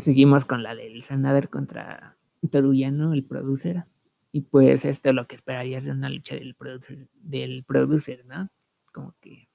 Seguimos 0.00 0.44
con 0.44 0.62
la 0.62 0.74
del 0.74 1.02
Sanader 1.02 1.48
contra 1.50 2.16
Toruyano, 2.50 3.12
el 3.12 3.24
producer. 3.24 3.84
Y 4.32 4.40
pues 4.42 4.84
esto 4.86 5.10
es 5.10 5.14
lo 5.14 5.26
que 5.26 5.36
esperarías 5.36 5.84
de 5.84 5.90
una 5.90 6.08
lucha 6.08 6.34
del 6.34 6.54
producer, 6.54 7.08
del 7.14 7.64
producer, 7.64 8.24
¿no? 8.24 8.48
Como 8.92 9.14
que 9.20 9.48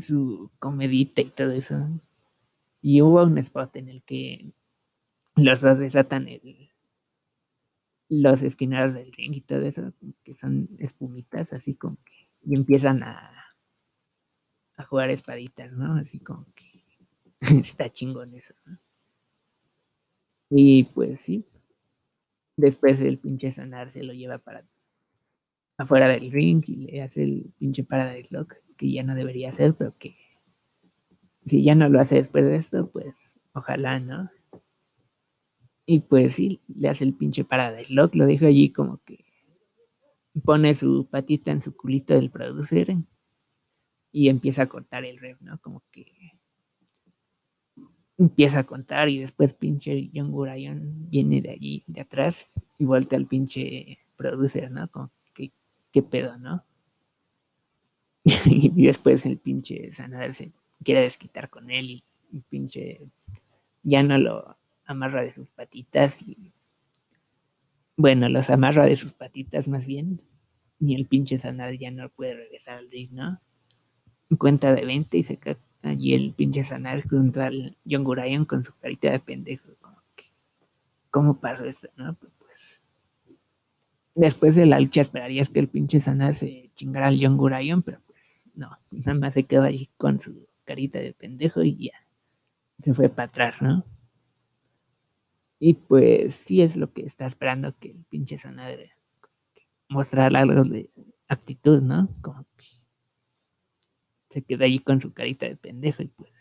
su 0.00 0.50
comedita 0.58 1.20
y 1.20 1.30
todo 1.30 1.50
eso. 1.50 1.88
Y 2.80 3.02
hubo 3.02 3.22
un 3.24 3.38
spot 3.38 3.76
en 3.76 3.88
el 3.88 4.02
que 4.04 4.52
los 5.36 5.60
dos 5.60 5.78
desatan 5.78 6.28
el, 6.28 6.70
los 8.08 8.42
esquinados 8.42 8.94
del 8.94 9.12
ring 9.12 9.34
y 9.34 9.40
todo 9.40 9.62
eso, 9.62 9.92
que 10.24 10.34
son 10.34 10.68
espumitas, 10.78 11.52
así 11.52 11.74
como 11.74 11.96
que, 12.04 12.28
y 12.42 12.54
empiezan 12.54 13.02
a, 13.02 13.56
a 14.76 14.84
jugar 14.84 15.10
espaditas, 15.10 15.72
¿no? 15.72 15.94
Así 15.96 16.18
como 16.18 16.46
que 16.54 16.84
está 17.60 17.90
chingón 17.90 18.34
eso, 18.34 18.54
¿no? 18.66 18.78
Y 20.54 20.84
pues 20.84 21.22
sí, 21.22 21.46
Después 22.56 23.00
el 23.00 23.18
pinche 23.18 23.50
Sanar 23.50 23.90
se 23.90 24.02
lo 24.02 24.12
lleva 24.12 24.38
para 24.38 24.64
afuera 25.78 26.08
del 26.08 26.30
ring 26.30 26.62
y 26.66 26.76
le 26.76 27.02
hace 27.02 27.22
el 27.22 27.52
pinche 27.58 27.82
Paradise 27.82 28.34
Lock, 28.34 28.54
que 28.76 28.92
ya 28.92 29.02
no 29.02 29.14
debería 29.14 29.48
hacer, 29.48 29.74
pero 29.74 29.96
que 29.98 30.16
si 31.46 31.64
ya 31.64 31.74
no 31.74 31.88
lo 31.88 32.00
hace 32.00 32.16
después 32.16 32.44
de 32.44 32.56
esto, 32.56 32.90
pues 32.90 33.40
ojalá, 33.52 33.98
¿no? 34.00 34.30
Y 35.84 36.00
pues 36.00 36.34
sí, 36.36 36.60
le 36.68 36.88
hace 36.88 37.04
el 37.04 37.14
pinche 37.14 37.44
Paradise 37.44 37.92
lo 37.92 38.08
dejo 38.08 38.46
allí 38.46 38.70
como 38.70 38.98
que 39.04 39.24
pone 40.44 40.74
su 40.74 41.06
patita 41.10 41.50
en 41.50 41.62
su 41.62 41.76
culito 41.76 42.14
del 42.14 42.30
producer 42.30 42.96
y 44.12 44.28
empieza 44.28 44.62
a 44.62 44.68
cortar 44.68 45.04
el 45.04 45.18
ref, 45.18 45.40
¿no? 45.40 45.58
Como 45.60 45.82
que 45.90 46.32
empieza 48.18 48.60
a 48.60 48.64
contar 48.64 49.08
y 49.08 49.18
después 49.18 49.54
pinche 49.54 50.10
John 50.14 50.30
Gurayon 50.30 51.10
viene 51.10 51.40
de 51.40 51.50
allí, 51.50 51.84
de 51.86 52.02
atrás, 52.02 52.50
y 52.78 52.84
vuelta 52.84 53.16
al 53.16 53.26
pinche 53.26 53.98
producer, 54.16 54.70
¿no? 54.70 54.88
Como, 54.90 55.10
¿qué, 55.34 55.50
qué 55.92 56.02
pedo, 56.02 56.38
no? 56.38 56.64
y 58.44 58.86
después 58.86 59.26
el 59.26 59.38
pinche 59.38 59.90
Sanader 59.90 60.34
se 60.34 60.52
quiere 60.84 61.00
desquitar 61.00 61.50
con 61.50 61.70
él 61.70 61.90
y 61.90 62.04
pinche 62.48 63.00
ya 63.82 64.02
no 64.02 64.16
lo 64.16 64.56
amarra 64.92 65.22
de 65.22 65.32
sus 65.32 65.48
patitas 65.48 66.20
y 66.22 66.52
bueno, 67.96 68.28
los 68.28 68.50
amarra 68.50 68.86
de 68.86 68.96
sus 68.96 69.12
patitas 69.12 69.68
más 69.68 69.86
bien 69.86 70.20
y 70.80 70.94
el 70.94 71.06
pinche 71.06 71.38
Sanader 71.38 71.78
ya 71.78 71.90
no 71.90 72.08
puede 72.08 72.34
regresar 72.34 72.78
al 72.78 72.90
ring, 72.90 73.10
¿no? 73.12 73.40
Cuenta 74.38 74.72
de 74.72 74.84
20 74.84 75.18
y 75.18 75.22
se 75.22 75.36
cae 75.36 75.58
allí 75.82 76.14
el 76.14 76.32
pinche 76.32 76.64
sanar 76.64 77.06
contra 77.08 77.48
el 77.48 77.76
John 77.88 78.04
Gurayan 78.04 78.44
con 78.44 78.64
su 78.64 78.74
carita 78.78 79.10
de 79.10 79.20
pendejo. 79.20 79.68
¿Cómo 81.10 81.38
pasó 81.38 81.64
esto? 81.64 81.88
No? 81.96 82.14
Pues 82.14 82.82
después 84.14 84.56
de 84.56 84.66
la 84.66 84.80
lucha 84.80 85.02
esperarías 85.02 85.50
que 85.50 85.60
el 85.60 85.68
pinche 85.68 86.00
sanar 86.00 86.34
se 86.34 86.70
chingara 86.74 87.08
al 87.08 87.18
John 87.20 87.36
Gurayan, 87.36 87.82
pero 87.82 88.00
pues 88.06 88.48
no, 88.54 88.70
nada 88.90 89.14
más 89.14 89.34
se 89.34 89.44
quedó 89.44 89.64
allí 89.64 89.90
con 89.98 90.20
su 90.20 90.48
carita 90.64 90.98
de 90.98 91.12
pendejo 91.12 91.62
y 91.62 91.76
ya 91.76 92.06
se 92.82 92.94
fue 92.94 93.08
para 93.08 93.28
atrás, 93.28 93.60
¿no? 93.60 93.84
Y 95.64 95.74
pues 95.74 96.34
sí 96.34 96.60
es 96.60 96.76
lo 96.76 96.92
que 96.92 97.02
está 97.02 97.24
esperando 97.24 97.78
que 97.78 97.92
el 97.92 98.04
pinche 98.06 98.36
sanar 98.36 98.80
mostrar 99.88 100.34
algo 100.34 100.64
de 100.64 100.90
actitud, 101.28 101.80
¿no? 101.80 102.08
Como 102.20 102.44
que 102.56 102.66
se 104.30 104.42
queda 104.42 104.64
allí 104.64 104.80
con 104.80 105.00
su 105.00 105.12
carita 105.12 105.46
de 105.46 105.54
pendejo 105.54 106.02
y 106.02 106.08
pues 106.08 106.32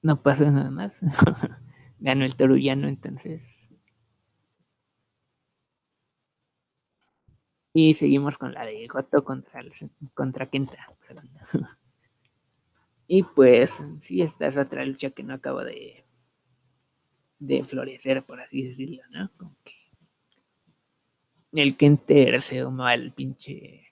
no 0.00 0.22
pasó 0.22 0.50
nada 0.50 0.70
más. 0.70 1.02
Ganó 1.98 2.24
el 2.24 2.36
torullano 2.36 2.88
entonces. 2.88 3.68
Y 7.74 7.92
seguimos 7.92 8.38
con 8.38 8.54
la 8.54 8.64
de 8.64 8.86
Goto 8.86 9.22
contra, 9.24 9.62
contra 10.14 10.48
Kenta, 10.48 10.86
perdón. 11.06 11.28
y 13.06 13.24
pues 13.24 13.78
sí, 14.00 14.22
esta 14.22 14.46
es 14.46 14.56
otra 14.56 14.86
lucha 14.86 15.10
que 15.10 15.22
no 15.22 15.34
acabo 15.34 15.62
de, 15.62 15.99
de 17.40 17.64
florecer, 17.64 18.24
por 18.24 18.40
así 18.40 18.62
decirlo, 18.62 19.02
¿no? 19.12 19.28
Como 19.36 19.56
que 19.64 19.74
el 21.52 21.76
Kenter 21.76 22.40
se 22.42 22.58
domó 22.58 22.84
al 22.84 23.12
pinche 23.12 23.90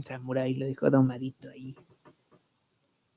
Samurai 0.00 0.54
lo 0.54 0.66
dejó 0.66 0.90
domadito 0.90 1.50
ahí. 1.50 1.76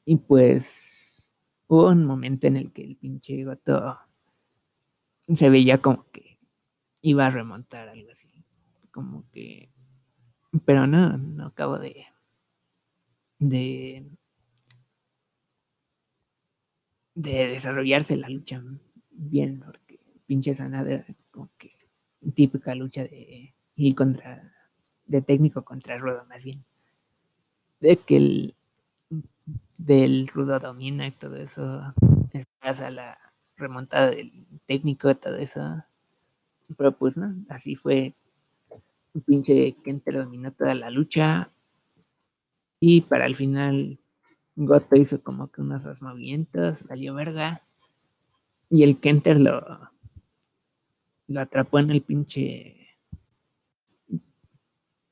Y 0.04 0.18
pues 0.18 1.32
hubo 1.68 1.88
un 1.90 2.06
momento 2.06 2.48
en 2.48 2.58
el 2.58 2.72
que 2.72 2.84
el 2.84 2.98
pinche 2.98 3.44
Goto 3.44 3.98
se 5.34 5.50
veía 5.50 5.82
como 5.82 6.10
que 6.12 6.38
iba 7.02 7.26
a 7.26 7.30
remontar 7.30 7.90
algo 7.90 8.12
así. 8.12 8.28
Como 8.92 9.30
que. 9.32 9.72
Pero 10.66 10.86
no, 10.88 11.18
no 11.18 11.48
acabo 11.48 11.80
de. 11.80 12.06
de. 13.40 14.06
de 17.16 17.48
desarrollarse 17.48 18.18
la 18.18 18.28
lucha 18.30 18.62
bien, 19.16 19.62
porque 19.66 20.00
pinche 20.26 20.56
Sanada 20.56 21.06
como 21.32 21.50
que 21.58 21.70
típica 22.34 22.76
lucha 22.76 23.04
de 23.04 23.54
ir 23.76 23.96
contra 23.96 24.52
de 25.06 25.22
técnico 25.22 25.64
contra 25.64 25.98
Rudo, 25.98 26.26
más 26.26 26.44
bien. 26.44 26.64
De 27.80 27.98
que 27.98 28.18
el 28.18 28.56
del 29.78 30.28
Rudo 30.28 30.60
domina 30.60 31.08
y 31.08 31.12
todo 31.12 31.36
eso, 31.36 31.94
pasa 32.60 32.90
la 32.90 33.18
remontada 33.58 34.10
del 34.10 34.46
técnico, 34.66 35.16
todo 35.16 35.36
eso. 35.38 35.84
Pero 36.78 36.98
pues 36.98 37.16
no, 37.18 37.36
así 37.50 37.76
fue. 37.76 38.16
Un 39.14 39.22
pinche 39.22 39.76
Kenter 39.84 40.18
dominó 40.18 40.52
toda 40.52 40.76
la 40.76 40.90
lucha. 40.90 41.52
Y 42.80 43.02
para 43.02 43.26
el 43.26 43.36
final, 43.36 44.00
Goto 44.56 44.96
hizo 44.96 45.22
como 45.24 45.52
que 45.52 45.62
unos 45.62 46.02
movimientos, 46.02 46.84
valió 46.84 47.14
verga. 47.14 47.65
Y 48.70 48.84
el 48.84 49.00
Kenter 49.00 49.40
lo, 49.40 49.62
lo 51.28 51.42
atrapó 51.42 51.80
en 51.80 51.92
el 51.92 52.02
pinche. 52.02 52.88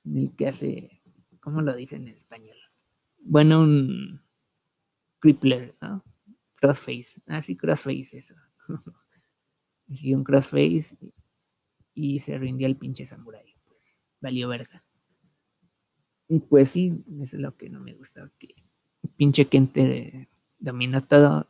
En 0.06 0.18
el 0.18 0.36
que 0.36 0.48
hace. 0.48 1.02
¿Cómo 1.39 1.62
lo 1.62 1.76
dicen 1.76 2.08
en 2.08 2.16
español? 2.16 2.56
Bueno, 3.20 3.62
un 3.62 4.22
crippler, 5.20 5.76
¿no? 5.82 6.04
Crossface. 6.56 7.22
Ah, 7.28 7.42
sí, 7.42 7.56
crossface, 7.56 8.18
eso. 8.18 8.36
sí, 9.94 10.13
un 10.13 10.24
crossface. 10.24 10.98
Y 11.94 12.20
se 12.20 12.38
rindió 12.38 12.68
el 12.68 12.78
pinche 12.78 13.06
samurai. 13.06 13.56
Pues 13.66 14.02
valió 14.22 14.48
verga. 14.48 14.84
Y 16.28 16.39
pues 16.39 16.70
sí, 16.70 17.04
eso 17.20 17.38
es 17.38 17.42
lo 17.42 17.56
que 17.56 17.70
no 17.70 17.80
me 17.80 17.94
gusta. 17.94 18.32
Que 18.39 18.56
pinche 19.18 19.46
Kenter 19.46 20.28
dominó 20.60 21.04
todo. 21.04 21.48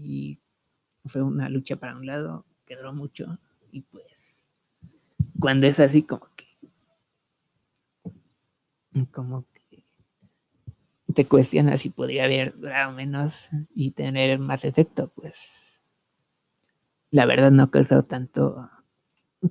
Y 0.00 0.40
fue 1.06 1.22
una 1.22 1.48
lucha 1.48 1.76
para 1.76 1.96
un 1.96 2.06
lado. 2.06 2.44
Quedó 2.64 2.92
mucho. 2.92 3.38
Y 3.70 3.82
pues, 3.82 4.48
cuando 5.38 5.66
es 5.66 5.80
así, 5.80 6.02
como 6.02 6.28
que. 6.34 6.46
Como 9.12 9.44
que 9.52 9.56
te 11.16 11.26
cuestionas 11.26 11.80
si 11.80 11.88
podría 11.88 12.24
haber 12.24 12.58
durado 12.58 12.92
menos 12.92 13.48
y 13.74 13.92
tener 13.92 14.38
más 14.38 14.64
efecto, 14.64 15.08
pues. 15.14 15.82
La 17.10 17.24
verdad 17.24 17.50
no 17.50 17.62
ha 17.64 17.70
causado 17.70 18.02
tanto, 18.02 18.68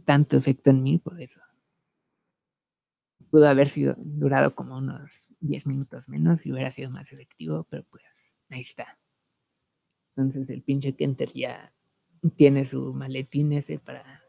tanto 0.03 0.37
efecto 0.37 0.69
en 0.69 0.83
mí 0.83 0.99
por 0.99 1.19
eso. 1.19 1.41
Pudo 3.31 3.47
haber 3.47 3.67
sido 3.67 3.95
durado 3.97 4.53
como 4.53 4.77
unos 4.77 5.31
10 5.39 5.65
minutos 5.65 6.07
menos 6.07 6.45
y 6.45 6.51
hubiera 6.51 6.71
sido 6.71 6.91
más 6.91 7.11
efectivo, 7.11 7.65
pero 7.69 7.83
pues 7.89 8.03
ahí 8.49 8.61
está. 8.61 8.99
Entonces 10.15 10.49
el 10.49 10.62
pinche 10.62 10.93
Kenter 10.93 11.32
ya 11.34 11.73
tiene 12.36 12.65
su 12.65 12.93
maletín 12.93 13.51
ese 13.51 13.80
para, 13.80 14.23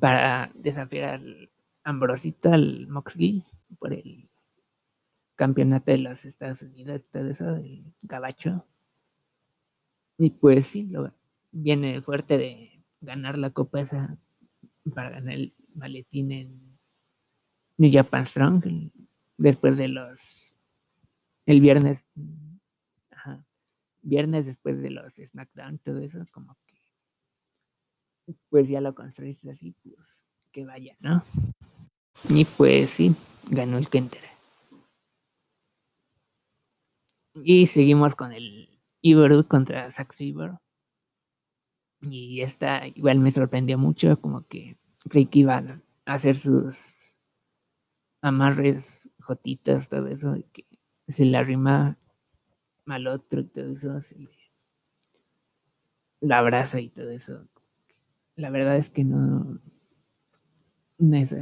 para 0.00 0.52
desafiar 0.54 1.14
al 1.14 1.50
Ambrosito, 1.82 2.52
al 2.52 2.86
Moxley, 2.86 3.44
por 3.78 3.92
el 3.92 4.28
campeonato 5.34 5.90
de 5.90 5.98
los 5.98 6.24
Estados 6.24 6.62
Unidos, 6.62 7.04
todo 7.10 7.28
eso, 7.28 7.52
del 7.52 7.92
gabacho. 8.02 8.64
Y 10.16 10.30
pues 10.30 10.68
sí, 10.68 10.84
lo, 10.84 11.12
viene 11.50 12.00
fuerte 12.00 12.38
de 12.38 12.84
ganar 13.00 13.38
la 13.38 13.50
copa 13.50 13.80
esa 13.80 14.16
para 14.94 15.10
ganar 15.10 15.34
el 15.34 15.54
maletín 15.74 16.30
en 16.30 16.78
New 17.76 17.90
Japan 17.92 18.26
Strong 18.26 18.90
después 19.36 19.76
de 19.76 19.88
los 19.88 20.54
el 21.46 21.60
viernes 21.60 22.06
viernes 24.04 24.46
después 24.46 24.80
de 24.80 24.90
los 24.90 25.14
SmackDown, 25.14 25.78
todo 25.78 26.00
eso, 26.00 26.22
como 26.32 26.56
que 26.66 26.74
pues 28.48 28.68
ya 28.68 28.80
lo 28.80 28.94
construiste 28.94 29.50
así, 29.50 29.74
pues 29.82 30.24
que 30.52 30.64
vaya, 30.64 30.96
¿no? 31.00 31.24
Y 32.28 32.44
pues 32.44 32.90
sí, 32.90 33.14
ganó 33.50 33.76
el 33.76 33.88
Kenter. 33.88 34.22
Y 37.42 37.66
seguimos 37.66 38.14
con 38.14 38.32
el 38.32 38.68
Iberu 39.02 39.46
contra 39.48 39.90
Zack 39.90 40.12
Saber. 40.12 40.52
Y 42.00 42.42
esta 42.42 42.86
igual 42.86 43.18
me 43.18 43.32
sorprendió 43.32 43.76
mucho, 43.78 44.20
como 44.20 44.46
que 44.46 44.78
creí 45.10 45.26
que 45.26 45.44
a 45.50 45.80
hacer 46.04 46.36
sus 46.36 47.16
amarres 48.22 49.10
jotitas, 49.20 49.88
todo 49.88 50.06
eso, 50.06 50.36
y 50.36 50.44
que 50.44 50.66
se 51.08 51.24
le 51.24 51.36
arrima 51.36 51.98
al 52.86 53.06
otro 53.06 53.40
y 53.40 53.44
todo 53.44 53.72
eso, 53.72 54.00
la 56.20 56.38
abraza 56.38 56.80
y 56.80 56.88
todo 56.88 57.10
eso. 57.10 57.46
La 58.36 58.50
verdad 58.50 58.76
es 58.76 58.90
que 58.90 59.04
no, 59.04 59.60
no 60.98 61.16
es, 61.16 61.36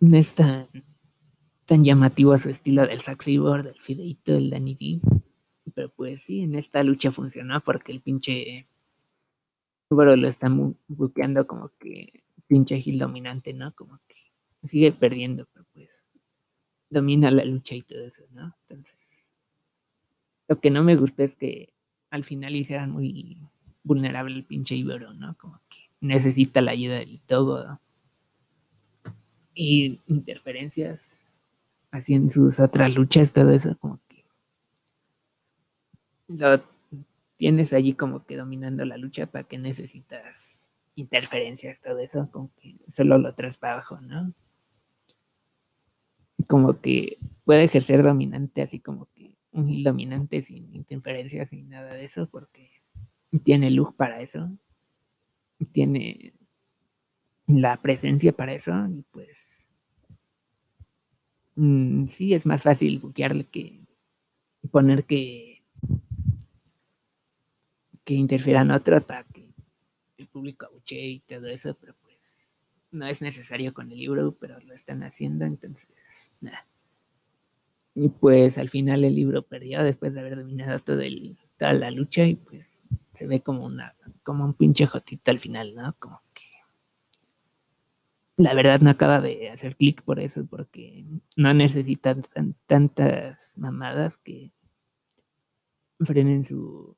no 0.00 0.16
es 0.16 0.34
tan, 0.34 0.68
tan 1.64 1.84
llamativo 1.84 2.32
a 2.32 2.38
su 2.38 2.50
estilo 2.50 2.86
del 2.86 3.00
Saxibor, 3.00 3.62
del 3.62 3.80
Fideito, 3.80 4.32
del 4.32 4.50
Danny 4.50 4.74
D. 4.74 5.00
Pero 5.74 5.88
pues 5.90 6.22
sí, 6.24 6.42
en 6.42 6.54
esta 6.54 6.82
lucha 6.82 7.10
funcionó 7.10 7.60
porque 7.62 7.92
el 7.92 8.00
pinche 8.00 8.68
bueno, 9.90 10.16
lo 10.16 10.28
están 10.28 10.76
buqueando 10.88 11.46
como 11.46 11.70
que 11.78 12.24
pinche 12.46 12.80
Gil 12.80 12.98
dominante, 12.98 13.52
¿no? 13.52 13.74
Como 13.74 14.00
que 14.08 14.16
sigue 14.66 14.92
perdiendo, 14.92 15.46
pero 15.52 15.66
pues 15.72 15.90
domina 16.94 17.30
la 17.30 17.44
lucha 17.44 17.74
y 17.74 17.82
todo 17.82 18.04
eso, 18.04 18.22
¿no? 18.32 18.56
Entonces, 18.68 18.96
lo 20.48 20.60
que 20.60 20.70
no 20.70 20.82
me 20.82 20.96
gusta 20.96 21.24
es 21.24 21.36
que 21.36 21.74
al 22.10 22.24
final 22.24 22.54
hicieran 22.54 22.90
muy 22.90 23.38
vulnerable 23.82 24.36
el 24.36 24.44
pinche 24.44 24.76
Ibero, 24.76 25.12
¿no? 25.12 25.36
Como 25.36 25.60
que 25.68 25.90
necesita 26.00 26.60
la 26.60 26.70
ayuda 26.70 26.96
del 26.96 27.20
todo. 27.20 27.80
Y 29.54 30.00
interferencias 30.06 31.26
así 31.90 32.14
en 32.14 32.30
sus 32.30 32.58
otras 32.60 32.94
luchas, 32.94 33.32
todo 33.32 33.50
eso, 33.52 33.76
como 33.78 34.00
que 34.08 34.24
lo 36.28 36.62
tienes 37.36 37.72
allí 37.72 37.94
como 37.94 38.24
que 38.24 38.36
dominando 38.36 38.84
la 38.84 38.96
lucha 38.96 39.26
para 39.26 39.44
que 39.44 39.58
necesitas 39.58 40.72
interferencias, 40.96 41.80
todo 41.80 41.98
eso, 41.98 42.28
como 42.30 42.52
que 42.56 42.76
solo 42.88 43.18
lo 43.18 43.34
traes 43.34 43.56
para 43.56 43.74
abajo, 43.74 44.00
¿no? 44.00 44.32
Como 46.44 46.80
que 46.80 47.18
puede 47.44 47.64
ejercer 47.64 48.02
dominante, 48.02 48.62
así 48.62 48.80
como 48.80 49.06
que 49.14 49.36
un 49.52 49.68
heel 49.68 49.84
dominante 49.84 50.42
sin 50.42 50.74
interferencias 50.74 51.52
ni 51.52 51.62
nada 51.62 51.94
de 51.94 52.04
eso, 52.04 52.28
porque 52.28 52.70
tiene 53.42 53.70
luz 53.70 53.92
para 53.94 54.20
eso, 54.20 54.50
tiene 55.72 56.34
la 57.46 57.76
presencia 57.80 58.32
para 58.32 58.54
eso, 58.54 58.72
y 58.88 59.02
pues 59.10 59.66
mm, 61.56 62.08
sí 62.08 62.34
es 62.34 62.46
más 62.46 62.62
fácil 62.62 62.98
buquearle 63.00 63.44
que 63.44 63.80
poner 64.70 65.04
que 65.04 65.62
que 68.04 68.14
interfieran 68.14 68.70
otros 68.70 69.02
para 69.04 69.24
que 69.24 69.48
el 70.18 70.26
público 70.28 70.66
abuche 70.66 71.00
y 71.00 71.20
todo 71.20 71.46
eso, 71.48 71.74
pero 71.80 71.94
no 72.94 73.06
es 73.06 73.20
necesario 73.20 73.74
con 73.74 73.90
el 73.90 73.98
libro, 73.98 74.36
pero 74.38 74.58
lo 74.60 74.72
están 74.72 75.02
haciendo, 75.02 75.44
entonces. 75.44 75.88
Y 77.94 78.08
pues 78.08 78.58
al 78.58 78.68
final 78.68 79.04
el 79.04 79.14
libro 79.14 79.42
perdió 79.42 79.82
después 79.82 80.14
de 80.14 80.20
haber 80.20 80.36
dominado 80.36 80.78
todo 80.78 81.00
el, 81.00 81.36
toda 81.58 81.72
la 81.74 81.90
lucha 81.90 82.24
y 82.24 82.36
pues 82.36 82.82
se 83.14 83.26
ve 83.26 83.40
como 83.40 83.64
una, 83.64 83.94
como 84.22 84.44
un 84.44 84.54
pinche 84.54 84.86
jotito 84.86 85.30
al 85.30 85.38
final, 85.38 85.74
¿no? 85.74 85.94
Como 85.98 86.22
que 86.32 86.44
la 88.36 88.54
verdad 88.54 88.80
no 88.80 88.90
acaba 88.90 89.20
de 89.20 89.50
hacer 89.50 89.76
clic 89.76 90.02
por 90.02 90.18
eso, 90.18 90.44
porque 90.46 91.04
no 91.36 91.54
necesitan 91.54 92.24
tantas 92.66 93.52
mamadas 93.56 94.18
que 94.18 94.52
frenen 96.00 96.44
su 96.44 96.96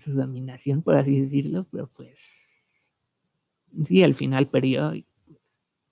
su 0.00 0.14
dominación, 0.14 0.82
por 0.82 0.96
así 0.96 1.20
decirlo, 1.20 1.66
pero 1.70 1.88
pues 1.88 2.49
sí, 3.86 4.02
al 4.02 4.14
final 4.14 4.48
perdió 4.48 4.94
y 4.94 5.06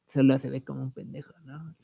solo 0.09 0.39
se 0.39 0.51
ve 0.51 0.65
como 0.65 0.83
un 0.83 0.93
pendejo, 0.93 1.35
¿no? 1.45 1.75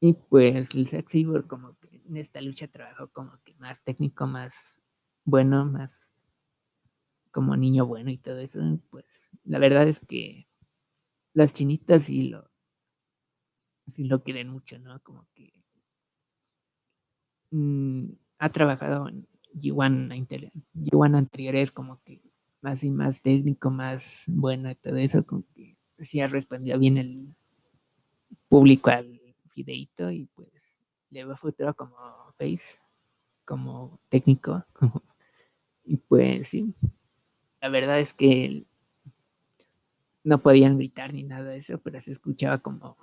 Y 0.00 0.12
pues 0.14 0.74
el 0.74 0.88
Zack 0.88 1.08
como 1.48 1.76
que 1.80 2.02
en 2.06 2.16
esta 2.16 2.40
lucha 2.40 2.68
trabajó 2.68 3.08
como 3.08 3.32
que 3.44 3.54
más 3.54 3.82
técnico, 3.82 4.26
más 4.26 4.80
bueno, 5.24 5.64
más 5.64 5.90
como 7.30 7.56
niño 7.56 7.86
bueno 7.86 8.10
y 8.10 8.18
todo 8.18 8.38
eso, 8.40 8.58
pues 8.90 9.04
la 9.44 9.58
verdad 9.58 9.86
es 9.86 10.00
que 10.00 10.48
las 11.34 11.54
chinitas 11.54 12.04
sí 12.04 12.28
lo 12.30 12.50
sí 13.92 14.04
lo 14.04 14.22
quieren 14.22 14.48
mucho, 14.48 14.78
¿no? 14.78 15.00
Como 15.02 15.26
que 15.34 15.52
mm, 17.50 18.06
ha 18.38 18.50
trabajado 18.52 19.08
en 19.08 19.26
G1, 19.54 20.12
anteriores 21.16 21.72
como 21.72 22.00
que 22.04 22.22
más 22.66 22.82
y 22.82 22.90
más 22.90 23.22
técnico, 23.22 23.70
más 23.70 24.24
bueno 24.26 24.68
y 24.68 24.74
todo 24.74 24.96
eso, 24.96 25.24
como 25.24 25.44
que 25.54 25.76
sí 26.00 26.20
ha 26.20 26.26
respondido 26.26 26.76
bien 26.80 26.96
el 26.96 27.32
público 28.48 28.90
al 28.90 29.20
fideito 29.52 30.10
y 30.10 30.26
pues 30.34 30.48
le 31.10 31.24
va 31.24 31.36
futuro 31.36 31.74
como 31.74 31.96
face, 32.32 32.80
como 33.44 34.00
técnico. 34.08 34.64
y 35.84 35.96
pues 35.96 36.48
sí, 36.48 36.74
la 37.60 37.68
verdad 37.68 38.00
es 38.00 38.12
que 38.12 38.64
no 40.24 40.42
podían 40.42 40.76
gritar 40.76 41.14
ni 41.14 41.22
nada 41.22 41.50
de 41.50 41.58
eso, 41.58 41.78
pero 41.78 42.00
se 42.00 42.10
escuchaba 42.10 42.58
como 42.58 42.96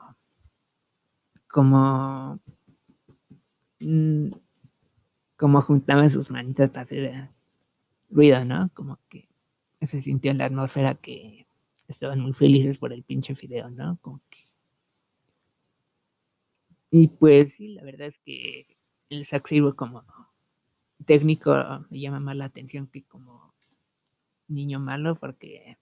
como 1.48 2.38
mm, 3.80 4.28
como 5.38 5.62
juntaban 5.62 6.12
sus 6.12 6.30
manitas 6.30 6.70
para 6.70 6.82
hacer 6.82 7.30
ruido, 8.10 8.44
¿no? 8.44 8.70
Como 8.74 9.00
que 9.08 9.30
se 9.88 10.02
sintió 10.02 10.32
en 10.32 10.38
la 10.38 10.46
atmósfera 10.46 10.96
que 10.96 11.48
estaban 11.88 12.20
muy 12.20 12.34
felices 12.34 12.78
por 12.78 12.94
el 12.94 13.04
pinche 13.04 13.36
fideo, 13.36 13.70
¿no? 13.70 13.98
Como 14.02 14.22
que... 14.30 14.48
Y 16.92 17.08
pues 17.08 17.54
sí, 17.54 17.70
la 17.70 17.84
verdad 17.84 18.08
es 18.08 18.18
que 18.20 18.78
el 19.10 19.26
Zack 19.26 19.50
como 19.76 20.04
técnico 21.06 21.54
me 21.90 22.00
llama 22.00 22.20
más 22.20 22.36
la 22.36 22.46
atención 22.46 22.88
que 22.88 23.04
como 23.04 23.54
niño 24.48 24.80
malo 24.80 25.16
porque 25.16 25.78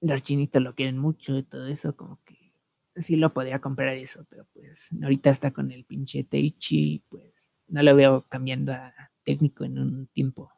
los 0.00 0.22
chinitos 0.22 0.62
lo 0.62 0.74
quieren 0.74 0.98
mucho 0.98 1.36
y 1.36 1.42
todo 1.42 1.66
eso, 1.66 1.96
como 1.96 2.18
que 2.24 2.52
sí 2.96 3.16
lo 3.16 3.32
podría 3.32 3.60
comprar 3.60 3.96
eso, 3.96 4.26
pero 4.28 4.46
pues 4.52 4.90
ahorita 5.02 5.30
está 5.30 5.50
con 5.52 5.70
el 5.70 5.84
pinche 5.84 6.24
Teichi, 6.24 7.02
pues 7.08 7.32
no 7.68 7.82
lo 7.82 7.94
veo 7.94 8.26
cambiando 8.28 8.72
a 8.72 8.92
técnico 9.22 9.64
en 9.64 9.78
un 9.78 10.06
tiempo. 10.08 10.50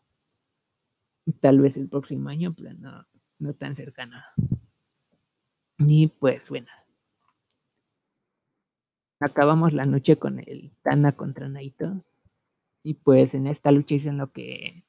Tal 1.41 1.61
vez 1.61 1.77
el 1.77 1.89
próximo 1.89 2.29
año, 2.29 2.55
pero 2.57 2.75
no, 2.75 3.07
no 3.39 3.55
tan 3.55 3.77
cercano. 3.77 4.17
Y 5.79 6.09
pues 6.09 6.49
bueno. 6.49 6.69
Acabamos 9.21 9.73
la 9.73 9.87
noche 9.87 10.17
con 10.17 10.41
el 10.41 10.73
Tana 10.83 11.13
contra 11.13 11.49
Naito. 11.49 12.05
Y 12.83 12.95
pues 12.95 13.35
en 13.35 13.47
esta 13.47 13.71
lucha 13.71 13.95
hicieron 13.95 14.19
lo 14.19 14.33
que 14.33 14.85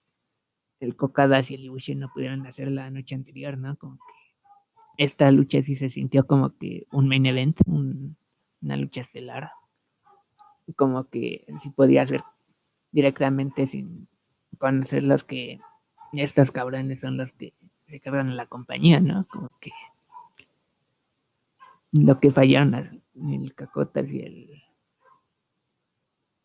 el 0.79 0.95
Kokadas 0.95 1.51
y 1.51 1.55
el 1.55 1.65
Ibushi 1.65 1.95
no 1.95 2.11
pudieron 2.11 2.45
hacer 2.47 2.71
la 2.71 2.89
noche 2.89 3.15
anterior, 3.15 3.57
¿no? 3.57 3.77
Como 3.77 3.97
que 3.97 5.03
esta 5.03 5.29
lucha 5.31 5.61
sí 5.61 5.75
se 5.75 5.89
sintió 5.89 6.25
como 6.25 6.57
que 6.57 6.87
un 6.91 7.07
main 7.07 7.25
event, 7.25 7.57
una 7.67 8.77
lucha 8.77 9.01
estelar. 9.01 9.51
Como 10.75 11.09
que 11.09 11.45
sí 11.61 11.69
podía 11.69 12.05
ser 12.07 12.21
directamente 12.91 13.67
sin 13.67 14.07
conocer 14.57 15.03
los 15.03 15.23
que 15.23 15.59
estos 16.21 16.51
cabrones 16.51 16.99
son 16.99 17.17
los 17.17 17.31
que 17.33 17.53
se 17.85 17.99
cargan 17.99 18.29
en 18.29 18.37
la 18.37 18.47
compañía, 18.47 18.99
¿no? 18.99 19.25
Como 19.25 19.49
que 19.59 19.71
lo 21.91 22.19
que 22.19 22.31
fallaron 22.31 23.03
el 23.15 23.53
Cacotas 23.55 24.11
y 24.11 24.21
el 24.21 24.63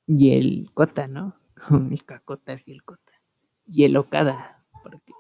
y 0.07 0.33
el 0.33 0.71
Cota, 0.73 1.07
¿no? 1.07 1.37
El 1.91 2.05
Cacotas 2.05 2.67
y 2.67 2.73
el 2.73 2.83
Cota. 2.83 3.13
Y 3.67 3.85
el 3.85 3.97
Okada, 3.97 4.65
porque 4.83 5.13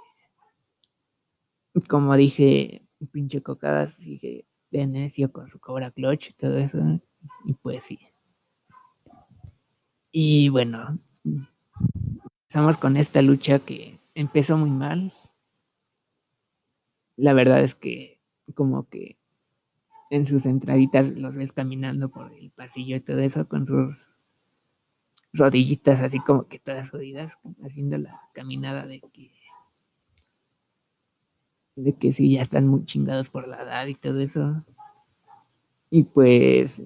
como 1.88 2.16
dije, 2.16 2.86
pinche 3.12 3.42
Cocada 3.42 3.86
sigue 3.86 4.46
de 4.70 4.86
necio 4.86 5.30
con 5.30 5.48
su 5.48 5.60
Cobra 5.60 5.90
Clutch 5.90 6.30
y 6.30 6.32
todo 6.32 6.56
eso. 6.56 6.78
Y 7.44 7.54
pues 7.54 7.84
sí. 7.84 7.98
Y 10.10 10.48
bueno, 10.48 10.98
empezamos 12.44 12.78
con 12.78 12.96
esta 12.96 13.20
lucha 13.20 13.58
que 13.58 13.97
empezó 14.20 14.56
muy 14.56 14.70
mal. 14.70 15.12
La 17.16 17.34
verdad 17.34 17.62
es 17.62 17.76
que 17.76 18.20
como 18.54 18.88
que 18.88 19.16
en 20.10 20.26
sus 20.26 20.44
entraditas 20.44 21.16
los 21.16 21.36
ves 21.36 21.52
caminando 21.52 22.08
por 22.08 22.32
el 22.32 22.50
pasillo 22.50 22.96
y 22.96 23.00
todo 23.00 23.20
eso 23.20 23.48
con 23.48 23.66
sus 23.66 24.10
rodillitas 25.32 26.00
así 26.00 26.18
como 26.18 26.48
que 26.48 26.58
todas 26.58 26.90
jodidas, 26.90 27.38
haciendo 27.62 27.98
la 27.98 28.20
caminada 28.32 28.86
de 28.86 29.00
que 29.00 29.30
de 31.76 31.96
que 31.96 32.12
sí, 32.12 32.32
ya 32.32 32.42
están 32.42 32.66
muy 32.66 32.84
chingados 32.86 33.30
por 33.30 33.46
la 33.46 33.62
edad 33.62 33.86
y 33.86 33.94
todo 33.94 34.18
eso. 34.18 34.64
Y 35.90 36.02
pues, 36.02 36.82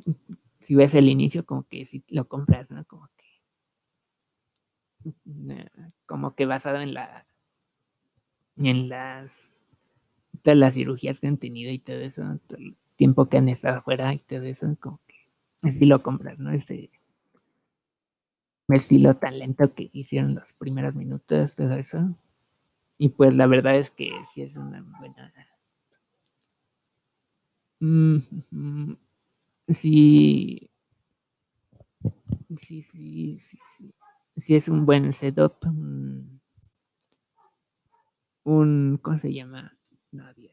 si 0.59 0.75
ves 0.75 0.95
el 0.95 1.09
inicio, 1.09 1.47
como 1.47 1.63
que 1.63 1.87
si 1.87 2.05
lo 2.09 2.29
compras, 2.29 2.71
¿no? 2.71 2.85
Como 2.85 3.09
que, 3.17 3.22
como 6.07 6.35
que 6.35 6.47
basado 6.47 6.81
en 6.81 6.95
la, 6.95 7.27
en 8.57 8.89
las, 8.89 9.61
todas 10.43 10.59
las 10.59 10.75
cirugías 10.75 11.21
que 11.21 11.29
han 11.29 11.39
tenido 11.39 11.71
y 11.73 11.79
todo 11.79 11.99
eso, 11.99 12.23
todo 12.47 12.59
el 12.59 12.77
tiempo 12.97 13.29
que 13.29 13.39
han 13.39 13.49
estado 13.49 13.79
afuera 13.79 14.13
y 14.15 14.19
todo 14.19 14.45
eso, 14.45 14.67
como 14.81 15.01
que 15.07 15.15
así 15.69 15.87
lo 15.87 16.03
compras, 16.03 16.39
¿no? 16.39 16.51
Ese, 16.51 16.91
estilo 18.69 19.17
tan 19.17 19.39
lento 19.39 19.75
que 19.75 19.91
hicieron 19.93 20.35
los 20.35 20.53
primeros 20.55 20.95
minutos, 20.95 21.57
todo 21.57 21.75
eso. 21.75 22.17
Y 22.99 23.11
pues 23.11 23.35
la 23.35 23.47
verdad 23.47 23.77
es 23.77 23.91
que 23.91 24.11
sí 24.35 24.43
es 24.43 24.57
una 24.57 24.83
buena. 24.99 25.33
Mm, 27.81 28.19
mm, 28.51 28.97
sí. 29.69 30.71
Sí, 32.59 32.83
sí, 32.83 33.39
sí, 33.39 33.59
sí. 33.77 33.95
Sí 34.37 34.55
es 34.57 34.69
un 34.69 34.87
buen 34.87 35.13
setup. 35.13 35.65
Un, 35.65 36.41
un 38.45 38.99
¿cómo 39.03 39.19
se 39.19 39.33
llama? 39.33 39.77
Nadie. 40.11 40.51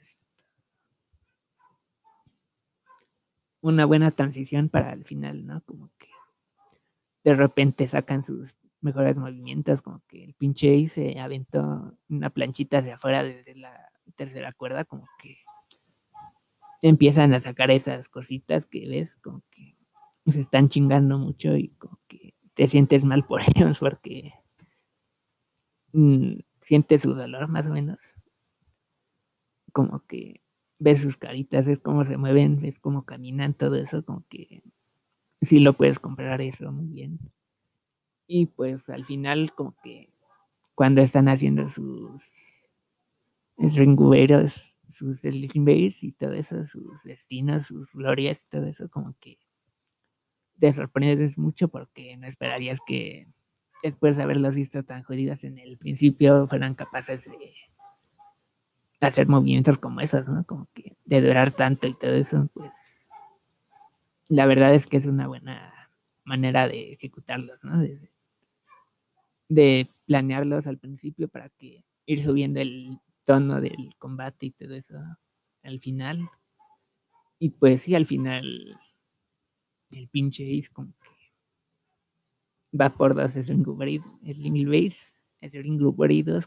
Una 3.61 3.85
buena 3.85 4.11
transición 4.11 4.69
para 4.69 4.93
el 4.93 5.03
final, 5.03 5.45
¿no? 5.45 5.61
Como 5.65 5.89
que 5.97 6.07
de 7.23 7.33
repente 7.33 7.87
sacan 7.87 8.23
sus 8.23 8.55
mejores 8.81 9.15
movimientos, 9.17 9.81
como 9.81 10.01
que 10.07 10.23
el 10.23 10.33
pinche 10.33 10.87
se 10.87 11.19
aventó 11.19 11.97
una 12.07 12.29
planchita 12.29 12.79
hacia 12.79 12.95
afuera 12.95 13.23
desde 13.23 13.55
la 13.55 13.91
tercera 14.15 14.53
cuerda, 14.53 14.85
como 14.85 15.05
que 15.21 15.37
empiezan 16.81 17.33
a 17.33 17.41
sacar 17.41 17.71
esas 17.71 18.07
cositas 18.07 18.65
que 18.65 18.87
ves, 18.87 19.17
como 19.17 19.43
que 19.51 19.75
se 20.31 20.41
están 20.41 20.69
chingando 20.69 21.17
mucho 21.17 21.55
y 21.57 21.69
como 21.69 21.99
que 22.07 22.18
te 22.59 22.67
sientes 22.67 23.05
mal 23.05 23.23
por 23.25 23.39
ellos 23.55 23.79
porque 23.79 24.33
mm, 25.93 26.39
sientes 26.59 27.03
su 27.03 27.13
dolor 27.13 27.47
más 27.47 27.65
o 27.67 27.69
menos. 27.69 27.99
Como 29.71 30.05
que 30.07 30.41
ves 30.77 30.99
sus 30.99 31.15
caritas, 31.15 31.65
ves 31.65 31.79
cómo 31.79 32.03
se 32.03 32.17
mueven, 32.17 32.59
ves 32.59 32.77
cómo 32.77 33.05
caminan, 33.05 33.53
todo 33.53 33.75
eso, 33.75 34.03
como 34.03 34.25
que 34.27 34.61
sí 35.41 35.61
lo 35.61 35.71
puedes 35.71 35.99
comprar 35.99 36.41
eso 36.41 36.69
muy 36.73 36.87
bien. 36.87 37.19
Y 38.27 38.47
pues 38.47 38.89
al 38.89 39.05
final 39.05 39.53
como 39.55 39.77
que 39.81 40.11
cuando 40.75 40.99
están 40.99 41.29
haciendo 41.29 41.69
sus 41.69 42.21
ringuberos, 43.55 44.77
sus 44.89 45.21
base 45.21 45.97
y 46.01 46.11
todo 46.11 46.33
eso, 46.33 46.65
sus 46.65 47.03
destinos, 47.03 47.67
sus 47.67 47.93
glorias 47.93 48.43
y 48.43 48.49
todo 48.49 48.65
eso, 48.65 48.89
como 48.89 49.15
que 49.21 49.37
te 50.59 50.73
sorprendes 50.73 51.37
mucho 51.37 51.67
porque 51.67 52.17
no 52.17 52.27
esperarías 52.27 52.79
que 52.85 53.27
después 53.83 54.17
de 54.17 54.23
haberlos 54.23 54.55
visto 54.55 54.83
tan 54.83 55.03
jodidas 55.03 55.43
en 55.43 55.57
el 55.57 55.77
principio 55.77 56.47
fueran 56.47 56.75
capaces 56.75 57.25
de 57.25 57.53
hacer 58.99 59.27
movimientos 59.27 59.77
como 59.77 60.01
esos, 60.01 60.27
¿no? 60.27 60.43
Como 60.45 60.67
que 60.73 60.97
de 61.05 61.21
durar 61.21 61.51
tanto 61.51 61.87
y 61.87 61.93
todo 61.93 62.13
eso, 62.13 62.49
pues 62.53 63.07
la 64.27 64.45
verdad 64.45 64.73
es 64.73 64.85
que 64.85 64.97
es 64.97 65.05
una 65.05 65.27
buena 65.27 65.89
manera 66.23 66.67
de 66.67 66.93
ejecutarlos, 66.93 67.63
¿no? 67.63 67.79
De, 69.49 69.89
planearlos 70.05 70.65
al 70.67 70.77
principio 70.79 71.27
para 71.27 71.49
que 71.49 71.83
ir 72.07 72.21
subiendo 72.23 72.59
el 72.59 72.99
tono 73.23 73.61
del 73.61 73.95
combate 73.99 74.47
y 74.47 74.51
todo 74.51 74.73
eso 74.73 74.95
al 75.63 75.79
final. 75.79 76.27
Y 77.37 77.49
pues 77.51 77.83
sí, 77.83 77.93
al 77.95 78.07
final 78.07 78.79
el 79.91 80.07
pinche 80.09 80.57
es 80.57 80.69
como 80.69 80.93
que 81.01 81.09
va 82.79 82.89
por 82.89 83.15
dos 83.15 83.31
string 83.31 83.63
base, 83.63 85.13
string 85.43 85.79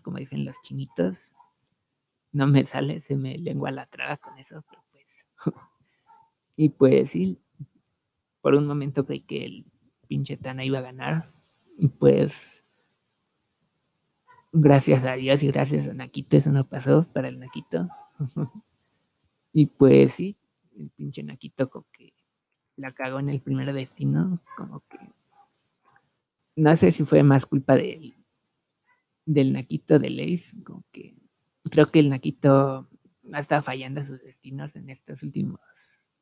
como 0.02 0.18
dicen 0.18 0.44
los 0.44 0.56
chinitos. 0.62 1.32
No 2.32 2.46
me 2.46 2.64
sale, 2.64 3.00
se 3.00 3.16
me 3.16 3.36
lengua 3.38 3.70
la 3.70 3.86
traga 3.86 4.16
con 4.16 4.38
eso, 4.38 4.64
pero 4.68 4.82
pues. 4.90 5.26
y 6.56 6.68
pues 6.70 7.10
sí, 7.10 7.38
por 8.40 8.54
un 8.54 8.66
momento 8.66 9.04
creí 9.04 9.20
que 9.20 9.44
el 9.44 9.66
pinche 10.08 10.36
Tana 10.36 10.64
iba 10.64 10.78
a 10.78 10.82
ganar. 10.82 11.32
Y 11.78 11.88
pues, 11.88 12.62
gracias 14.52 15.04
a 15.04 15.14
Dios 15.14 15.42
y 15.42 15.48
gracias 15.48 15.88
a 15.88 15.94
Naquito, 15.94 16.36
eso 16.36 16.50
no 16.52 16.68
pasó 16.68 17.06
para 17.12 17.28
el 17.28 17.38
Naquito. 17.38 17.88
y 19.52 19.66
pues 19.66 20.14
sí, 20.14 20.36
el 20.78 20.90
pinche 20.90 21.22
Naquito 21.22 21.68
como 21.70 21.86
la 22.76 22.90
cagó 22.90 23.18
en 23.20 23.28
el 23.28 23.40
primer 23.40 23.72
destino, 23.72 24.40
como 24.56 24.80
que 24.88 24.98
no 26.56 26.76
sé 26.76 26.92
si 26.92 27.04
fue 27.04 27.22
más 27.22 27.46
culpa 27.46 27.76
del, 27.76 28.14
del 29.24 29.52
Naquito 29.52 29.98
de 29.98 30.10
Lace, 30.10 30.62
como 30.62 30.84
que 30.92 31.14
creo 31.70 31.86
que 31.86 32.00
el 32.00 32.10
Naquito 32.10 32.88
ha 33.32 33.40
estado 33.40 33.62
fallando 33.62 34.04
sus 34.04 34.20
destinos 34.22 34.76
en 34.76 34.90
estos 34.90 35.22
últimos 35.22 35.60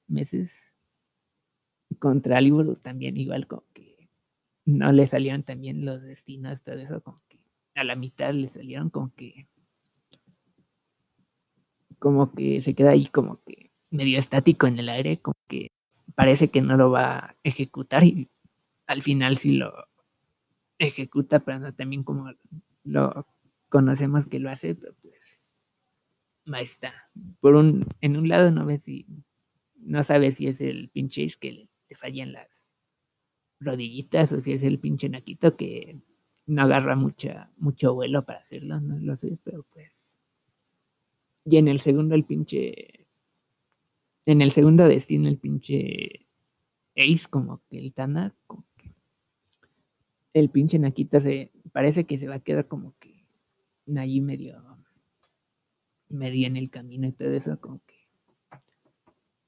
meses. 0.06 0.74
Contra 1.98 2.40
Libro 2.40 2.76
también 2.76 3.16
igual 3.16 3.48
como 3.48 3.64
que 3.74 4.08
no 4.64 4.92
le 4.92 5.06
salieron 5.08 5.42
también 5.42 5.84
los 5.84 6.02
destinos, 6.02 6.62
todo 6.62 6.76
eso 6.76 7.02
como 7.02 7.20
que 7.28 7.40
a 7.74 7.82
la 7.82 7.96
mitad 7.96 8.32
le 8.32 8.48
salieron 8.48 8.90
como 8.90 9.12
que 9.14 9.48
como 11.98 12.32
que 12.32 12.60
se 12.60 12.74
queda 12.74 12.90
ahí 12.90 13.06
como 13.06 13.42
que 13.42 13.72
medio 13.90 14.18
estático 14.18 14.66
en 14.66 14.78
el 14.78 14.88
aire, 14.88 15.20
como 15.20 15.36
que 15.48 15.72
parece 16.14 16.50
que 16.50 16.62
no 16.62 16.76
lo 16.76 16.90
va 16.90 17.16
a 17.16 17.36
ejecutar 17.42 18.04
y 18.04 18.28
al 18.86 19.02
final 19.02 19.36
sí 19.38 19.52
lo 19.52 19.72
ejecuta, 20.78 21.40
pero 21.40 21.58
no 21.58 21.74
también 21.74 22.02
como 22.04 22.32
lo 22.84 23.26
conocemos 23.68 24.26
que 24.26 24.40
lo 24.40 24.50
hace, 24.50 24.74
pero 24.74 24.94
pues 25.00 25.44
está. 26.58 26.92
Por 27.40 27.54
un, 27.54 27.86
en 28.00 28.16
un 28.16 28.28
lado 28.28 28.50
no 28.50 28.66
ves 28.66 28.82
si, 28.82 29.06
no 29.76 30.02
sabes 30.04 30.36
si 30.36 30.48
es 30.48 30.60
el 30.60 30.88
pinche 30.88 31.28
que 31.38 31.52
le, 31.52 31.70
le 31.88 31.96
fallan 31.96 32.32
las 32.32 32.74
rodillitas 33.60 34.32
o 34.32 34.40
si 34.40 34.52
es 34.52 34.62
el 34.62 34.78
pinche 34.78 35.08
naquito 35.08 35.56
que 35.56 36.00
no 36.46 36.62
agarra 36.62 36.96
mucha, 36.96 37.50
mucho 37.58 37.94
vuelo 37.94 38.24
para 38.24 38.40
hacerlo, 38.40 38.80
no 38.80 38.98
lo 38.98 39.14
sé, 39.16 39.38
pero 39.44 39.64
pues. 39.70 39.92
Y 41.44 41.56
en 41.56 41.68
el 41.68 41.80
segundo 41.80 42.14
el 42.14 42.24
pinche. 42.24 42.99
En 44.30 44.42
el 44.42 44.52
segundo 44.52 44.86
destino 44.86 45.28
el 45.28 45.38
pinche 45.38 46.24
Ace, 46.96 47.26
como 47.28 47.62
que 47.68 47.78
el 47.78 47.92
Tana, 47.92 48.32
como 48.46 48.64
que 48.76 48.94
el 50.34 50.50
pinche 50.50 50.78
Naquita 50.78 51.20
se 51.20 51.50
parece 51.72 52.06
que 52.06 52.16
se 52.16 52.28
va 52.28 52.36
a 52.36 52.38
quedar 52.38 52.68
como 52.68 52.94
que 53.00 53.26
allí 53.98 54.20
medio 54.20 54.62
medio 56.08 56.46
en 56.46 56.56
el 56.56 56.70
camino 56.70 57.08
y 57.08 57.12
todo 57.12 57.32
eso, 57.32 57.60
como 57.60 57.80
que 57.84 57.96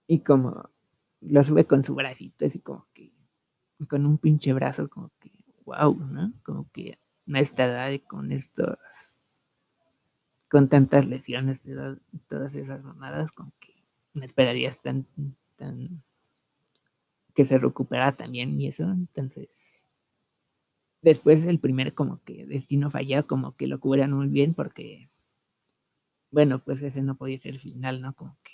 y 0.08 0.18
como 0.18 0.68
lo 1.20 1.44
sube 1.44 1.64
con 1.64 1.84
su 1.84 1.94
bracito, 1.94 2.44
así 2.44 2.58
como 2.58 2.88
que 2.92 3.12
con 3.88 4.04
un 4.04 4.18
pinche 4.18 4.52
brazo, 4.52 4.88
como 4.88 5.12
que 5.20 5.30
wow, 5.64 5.94
¿no? 5.94 6.32
Como 6.42 6.68
que 6.72 6.98
a 7.32 7.38
esta 7.38 7.66
edad 7.66 8.00
con 8.08 8.32
estos 8.32 8.76
con 10.50 10.68
tantas 10.68 11.06
lesiones, 11.06 11.62
todas 12.26 12.56
esas 12.56 12.82
mamadas, 12.82 13.30
como 13.30 13.52
me 14.14 14.26
esperarías 14.26 14.82
tan, 14.82 15.06
que 17.34 17.44
se 17.44 17.58
recupera 17.58 18.12
también 18.16 18.60
y 18.60 18.68
eso, 18.68 18.84
entonces 18.84 19.84
después 21.00 21.44
el 21.46 21.58
primer 21.58 21.94
como 21.94 22.22
que 22.24 22.46
destino 22.46 22.90
falla, 22.90 23.22
como 23.22 23.56
que 23.56 23.66
lo 23.66 23.80
cubran 23.80 24.12
muy 24.12 24.28
bien 24.28 24.54
porque 24.54 25.08
bueno, 26.32 26.64
pues 26.64 26.82
ese 26.82 27.02
no 27.02 27.16
podía 27.16 27.38
ser 27.38 27.54
el 27.54 27.60
final, 27.60 28.00
¿no? 28.00 28.14
Como 28.14 28.36
que 28.42 28.52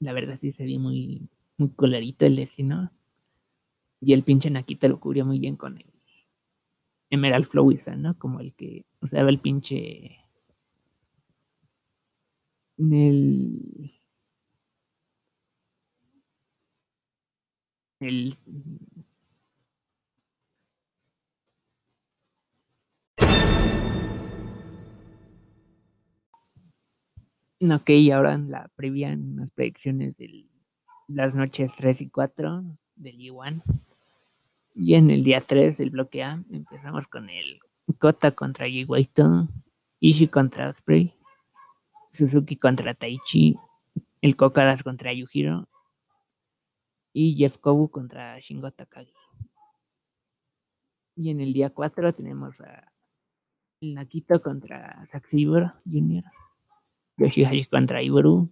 la 0.00 0.12
verdad 0.12 0.38
sí 0.40 0.50
se 0.50 0.64
muy, 0.78 1.28
muy 1.58 1.68
colorito 1.70 2.26
el 2.26 2.36
destino. 2.36 2.90
Y 4.00 4.14
el 4.14 4.24
pinche 4.24 4.50
Nakita 4.50 4.88
lo 4.88 4.98
cubrió 4.98 5.24
muy 5.24 5.38
bien 5.38 5.56
con 5.56 5.76
el 5.76 5.86
Emerald 7.10 7.46
Flowisa, 7.46 7.94
¿no? 7.94 8.18
Como 8.18 8.40
el 8.40 8.54
que 8.54 8.86
usaba 9.00 9.28
el 9.28 9.38
pinche. 9.38 10.18
El. 12.78 13.92
El 18.02 18.34
Ok, 27.60 27.90
ahora 28.12 28.34
en 28.34 28.50
la 28.50 28.68
previa, 28.74 29.12
en 29.12 29.36
las 29.36 29.52
predicciones 29.52 30.16
de 30.16 30.48
las 31.06 31.36
noches 31.36 31.72
3 31.76 32.00
y 32.00 32.08
4 32.08 32.64
del 32.96 33.20
Iwan. 33.20 33.62
Y 34.74 34.96
en 34.96 35.10
el 35.10 35.22
día 35.22 35.40
3 35.40 35.78
del 35.78 35.90
bloque 35.90 36.24
A 36.24 36.42
empezamos 36.50 37.06
con 37.06 37.30
el 37.30 37.60
Kota 38.00 38.32
contra 38.32 38.66
Yiwaito, 38.66 39.46
Ishi 40.00 40.26
contra 40.26 40.70
Osprey, 40.70 41.14
Suzuki 42.10 42.56
contra 42.56 42.94
Taichi, 42.94 43.56
el 44.22 44.34
Kokadas 44.34 44.82
contra 44.82 45.12
Yujiro 45.12 45.68
y 47.12 47.34
Jeff 47.34 47.58
Kobu 47.58 47.90
contra 47.90 48.38
Shingo 48.40 48.70
Takagi. 48.70 49.12
Y 51.16 51.30
en 51.30 51.40
el 51.40 51.52
día 51.52 51.70
4 51.70 52.14
tenemos 52.14 52.60
a 52.60 52.92
el 53.80 53.94
Nakito 53.94 54.40
contra 54.40 55.04
Zack 55.10 55.28
Jr. 55.30 56.24
Yoshihashi 57.16 57.66
contra 57.66 58.02
Iboru, 58.02 58.50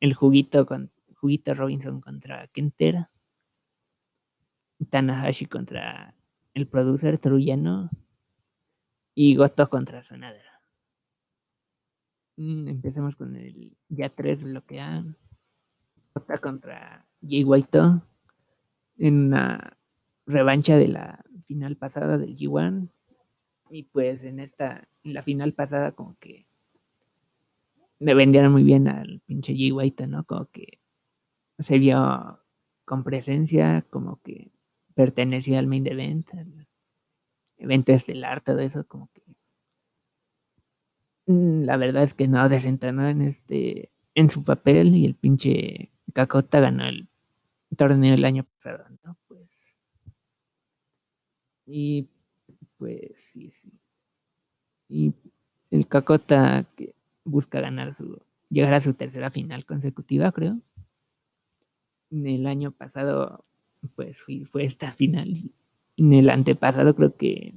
el 0.00 0.14
juguito 0.14 0.66
con 0.66 0.90
juguito 1.14 1.54
Robinson 1.54 2.00
contra 2.00 2.48
Kentera, 2.48 3.10
Tanahashi 4.88 5.46
contra 5.46 6.14
el 6.54 6.66
producer 6.66 7.18
Truyano 7.18 7.90
y 9.14 9.36
Goto 9.36 9.68
contra 9.68 10.02
Sonadera. 10.02 10.62
Mm, 12.36 12.68
empecemos 12.68 13.16
con 13.16 13.36
el 13.36 13.76
ya 13.88 14.08
3 14.08 14.44
bloquea. 14.44 15.04
Goto 16.14 16.40
contra 16.40 17.06
Jay 17.22 17.44
White 17.44 17.78
en 18.98 19.26
una 19.26 19.76
revancha 20.26 20.76
de 20.76 20.88
la 20.88 21.24
final 21.42 21.76
pasada 21.76 22.18
del 22.18 22.36
G1 22.36 22.88
y 23.70 23.84
pues 23.84 24.22
en 24.24 24.40
esta 24.40 24.88
en 25.04 25.14
la 25.14 25.22
final 25.22 25.52
pasada 25.54 25.92
como 25.92 26.16
que 26.18 26.46
me 27.98 28.14
vendieron 28.14 28.52
muy 28.52 28.64
bien 28.64 28.88
al 28.88 29.20
pinche 29.26 29.52
G 29.54 29.72
White, 29.72 30.06
¿no? 30.06 30.24
Como 30.24 30.46
que 30.46 30.80
se 31.58 31.78
vio 31.78 32.40
con 32.84 33.04
presencia, 33.04 33.82
como 33.90 34.20
que 34.22 34.50
pertenecía 34.94 35.58
al 35.58 35.66
main 35.66 35.86
event, 35.86 36.32
al 36.34 36.66
evento 37.58 37.92
estelar, 37.92 38.40
todo 38.40 38.60
eso, 38.60 38.86
como 38.86 39.10
que 39.12 39.22
mm, 41.26 41.62
la 41.64 41.76
verdad 41.76 42.02
es 42.02 42.14
que 42.14 42.28
no 42.28 42.48
desentonó 42.48 43.06
en 43.06 43.22
este 43.22 43.92
en 44.14 44.30
su 44.30 44.44
papel 44.44 44.96
y 44.96 45.06
el 45.06 45.14
pinche 45.14 45.92
Cacota 46.12 46.60
ganó 46.60 46.88
el 46.88 47.08
torneo 47.76 48.14
el 48.14 48.24
año 48.24 48.44
pasado, 48.44 48.84
¿no? 49.04 49.16
Pues 49.28 49.76
y 51.66 52.08
pues 52.78 53.12
sí, 53.14 53.50
sí. 53.50 53.70
Y 54.88 55.12
el 55.70 55.86
Cacota 55.86 56.66
que 56.76 56.94
busca 57.24 57.60
ganar 57.60 57.94
su, 57.94 58.20
llegar 58.48 58.74
a 58.74 58.80
su 58.80 58.94
tercera 58.94 59.30
final 59.30 59.64
consecutiva, 59.64 60.32
creo. 60.32 60.58
En 62.10 62.26
el 62.26 62.48
año 62.48 62.72
pasado, 62.72 63.44
pues 63.94 64.20
fue 64.20 64.64
esta 64.64 64.90
final. 64.92 65.52
En 65.96 66.12
el 66.12 66.28
antepasado 66.28 66.96
creo 66.96 67.16
que 67.16 67.54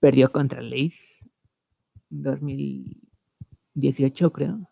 perdió 0.00 0.32
contra 0.32 0.62
Lace 0.62 1.28
2018, 2.08 4.32
creo. 4.32 4.66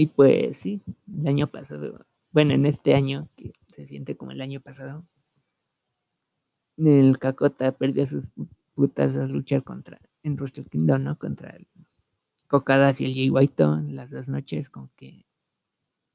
Y 0.00 0.06
pues 0.06 0.56
sí, 0.56 0.80
el 1.14 1.28
año 1.28 1.46
pasado, 1.46 2.06
bueno, 2.32 2.54
en 2.54 2.64
este 2.64 2.94
año, 2.94 3.28
que 3.36 3.52
se 3.68 3.86
siente 3.86 4.16
como 4.16 4.30
el 4.30 4.40
año 4.40 4.62
pasado, 4.62 5.04
el 6.78 7.18
Cacota 7.18 7.72
perdió 7.72 8.06
sus 8.06 8.30
putas 8.74 9.14
a 9.14 9.26
luchar 9.26 9.62
contra, 9.62 10.00
en 10.22 10.36
Wrestle 10.36 10.64
Kingdom, 10.64 11.02
¿no? 11.02 11.18
Contra 11.18 11.50
el 11.50 11.66
Cocadas 12.48 12.98
y 13.02 13.04
el 13.04 13.12
Jay 13.12 13.28
White 13.28 13.62
en 13.62 13.94
las 13.94 14.08
dos 14.08 14.26
noches, 14.26 14.70
como 14.70 14.88
que 14.96 15.26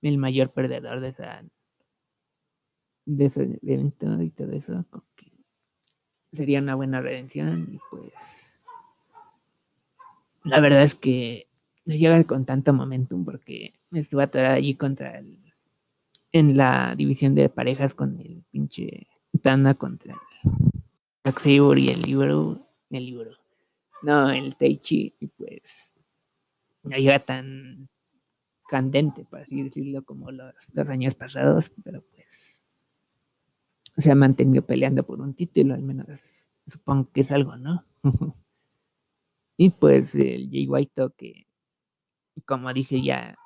el 0.02 0.18
mayor 0.18 0.52
perdedor 0.52 1.00
de 1.00 1.10
esa 1.10 1.44
de 3.06 3.26
ese 3.26 3.60
evento 3.62 4.20
y 4.20 4.32
todo 4.32 4.52
eso, 4.54 4.84
como 4.90 5.06
que 5.16 5.32
sería 6.34 6.60
una 6.60 6.74
buena 6.74 7.02
redención 7.02 7.68
y 7.72 7.80
pues 7.92 8.60
la 10.44 10.60
verdad 10.60 10.82
es 10.82 10.96
que 10.96 11.50
no 11.86 11.96
llega 11.96 12.24
con 12.24 12.46
tanto 12.46 12.74
momentum 12.74 13.26
porque 13.26 13.76
estuvo 13.92 14.22
atorada 14.22 14.56
allí 14.56 14.76
contra 14.76 15.20
el 15.20 15.40
en 16.32 16.58
la 16.58 16.96
división 16.96 17.34
de 17.34 17.48
parejas 17.50 17.94
con 17.94 18.20
el 18.20 18.44
pinche 18.52 19.08
Tana 19.42 19.76
contra 19.76 20.16
el 21.24 21.34
Xavier 21.34 21.78
y 21.78 21.90
el 21.90 22.02
libro 22.02 22.68
el 22.90 23.06
libro 23.06 23.32
no 24.02 24.30
el 24.30 24.56
Teichi 24.56 25.16
y 25.20 25.28
pues 25.28 25.94
no 26.84 26.98
llega 26.98 27.20
tan 27.20 27.90
candente, 28.68 29.26
por 29.26 29.40
así 29.40 29.64
decirlo, 29.64 30.04
como 30.04 30.32
los 30.32 30.54
dos 30.74 30.90
años 30.90 31.16
pasados, 31.16 31.72
pero 31.84 32.02
pues 32.02 32.62
se 33.98 34.12
ha 34.12 34.16
mantenido 34.16 34.66
peleando 34.66 35.06
por 35.06 35.22
un 35.22 35.34
título, 35.34 35.74
al 35.74 35.82
menos 35.82 36.50
supongo 36.68 37.10
que 37.12 37.22
es 37.22 37.32
algo, 37.32 37.56
¿no? 37.58 37.86
y 39.58 39.70
pues 39.70 40.16
el 40.16 40.50
Jay 40.50 40.68
White 40.68 41.10
que, 41.18 41.48
como 42.44 42.74
dije, 42.74 43.02
ya 43.02 43.38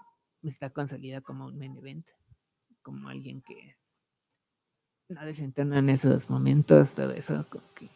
está 0.44 0.70
consolidado 0.70 1.24
como 1.24 1.46
un 1.46 1.58
main 1.58 1.78
event, 1.78 2.08
como 2.82 3.10
alguien 3.10 3.42
que 3.42 3.76
no 5.10 5.26
desentona 5.26 5.80
en 5.80 5.90
esos 5.90 6.30
momentos, 6.30 6.94
todo 6.94 7.12
eso, 7.12 7.46
como 7.50 7.66
que 7.74 7.90